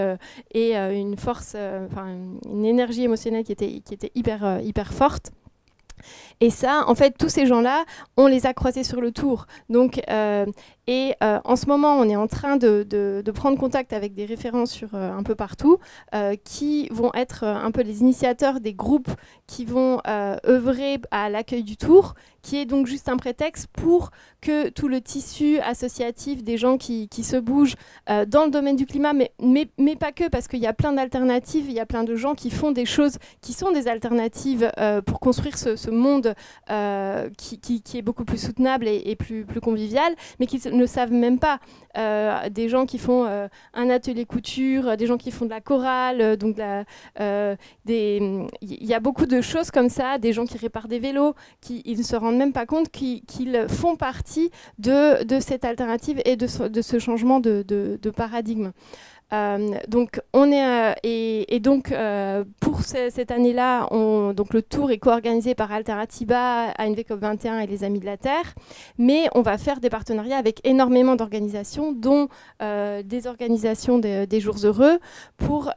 [0.52, 2.08] et une force, enfin
[2.50, 5.32] une énergie émotionnelle qui était, qui était hyper, hyper forte.
[6.40, 7.84] Et ça, en fait, tous ces gens-là,
[8.16, 9.46] on les a croisés sur le tour.
[9.68, 10.46] Donc, euh,
[10.86, 14.66] et euh, en ce moment, on est en train de, prendre contact avec des référents
[14.66, 15.78] sur euh, un peu partout,
[16.44, 19.10] qui vont être un peu les initiateurs des groupes
[19.46, 24.10] qui vont œuvrer à l'accueil du tour, qui est donc juste un prétexte pour
[24.40, 27.76] que tout le tissu associatif des gens qui, se bougent
[28.06, 31.66] dans le domaine du climat, mais, mais, pas que, parce qu'il y a plein d'alternatives,
[31.68, 34.70] il y a plein de gens qui font des choses qui sont des alternatives
[35.06, 36.27] pour construire ce monde
[36.70, 41.38] euh, qui, est beaucoup plus soutenable et, plus, plus convivial, mais qui ne savent même
[41.38, 41.60] pas.
[42.50, 43.24] des gens qui font
[43.74, 46.56] un atelier couture, des gens qui font de la chorale, donc
[47.18, 47.56] il
[48.60, 51.98] y a beaucoup de choses comme ça, des gens qui réparent des vélos, qui ils
[51.98, 56.98] ne se rendent même pas compte qu'ils font partie de, cette alternative et de ce,
[56.98, 58.72] changement de paradigme.
[59.32, 63.86] Euh, donc on est euh, et, donc euh, pour ce, cette année-là,
[64.32, 68.54] donc le tour est co-organisé par Alternativa, ANVCOP 21 et les Amis de la Terre,
[68.96, 72.28] mais on va faire des partenariats avec énormément d'organisations, dont
[72.60, 74.98] des organisations de, des jours heureux,
[75.36, 75.72] pour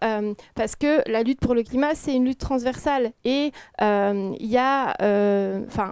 [0.56, 3.12] parce que la lutte pour le climat c'est une lutte transversale.
[3.26, 4.95] Et il y a,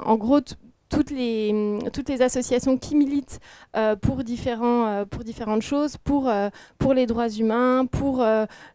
[0.05, 0.41] en gros
[0.89, 3.39] toutes les, toutes les associations qui militent
[3.75, 8.23] euh, euh, pour différentes choses, pour, euh, pour les droits humains, pour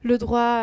[0.02, 0.62] le droit,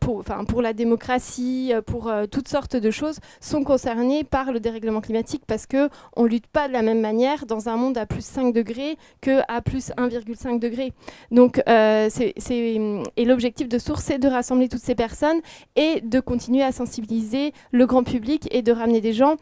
[0.00, 5.42] pour, pour la démocratie, pour toutes sortes de choses, sont concernées par le dérèglement climatique
[5.46, 5.88] parce qu'on
[6.22, 9.60] ne lutte pas de la même manière dans un monde à plus 5 degrés qu'à
[9.64, 10.92] plus 1,5 degrés.
[11.30, 15.40] Donc, c'est, et l'objectif de Source, c'est de rassembler toutes ces personnes
[15.76, 19.36] et de continuer à sensibiliser le grand public et de ramener des gens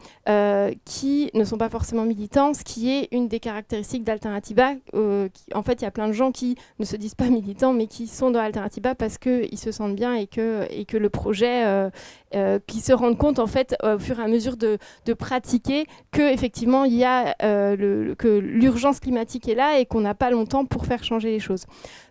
[0.85, 4.73] qui ne sont pas forcément militants, ce qui est une des caractéristiques d'Alternativa.
[4.95, 7.73] Euh, en fait, il y a plein de gens qui ne se disent pas militants,
[7.73, 11.09] mais qui sont dans Alternativa parce qu'ils se sentent bien et que, et que le
[11.09, 11.91] projet, euh,
[12.35, 14.77] euh, qui se rendent compte, en fait, au fur et à mesure de,
[15.07, 19.87] de pratiquer, que effectivement, il y a euh, le, que l'urgence climatique est là et
[19.87, 21.65] qu'on n'a pas longtemps pour faire changer les choses.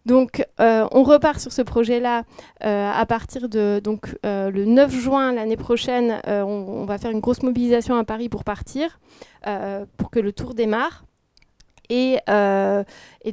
[0.07, 2.23] Donc, euh, on repart sur ce projet-là
[2.63, 3.81] euh, à partir de
[4.25, 6.21] euh, le 9 juin l'année prochaine.
[6.25, 9.01] On, va faire une grosse mobilisation à Paris pour partir,
[9.97, 11.03] pour que le tour démarre.
[11.89, 12.19] Et,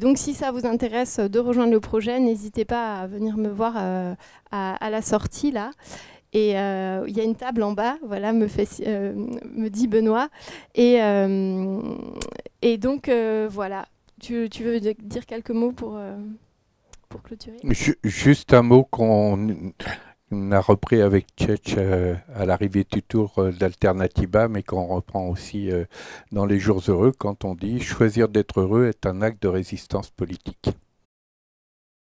[0.00, 3.76] donc, si ça vous intéresse de rejoindre le projet, n'hésitez pas à venir me voir
[4.50, 5.70] à, la sortie là.
[6.32, 10.28] Et il y a une table en bas, voilà, me, fait, me dit Benoît.
[10.74, 10.98] Et,
[12.78, 13.08] donc,
[13.48, 13.86] voilà.
[14.20, 16.00] Tu, veux dire quelques mots pour,
[18.02, 19.72] Juste un mot qu'on
[20.50, 21.76] a repris avec Tchetch
[22.34, 25.70] à l'arrivée du tour d'Alternativa, mais qu'on reprend aussi
[26.32, 30.10] dans les jours heureux quand on dit choisir d'être heureux est un acte de résistance
[30.10, 30.70] politique.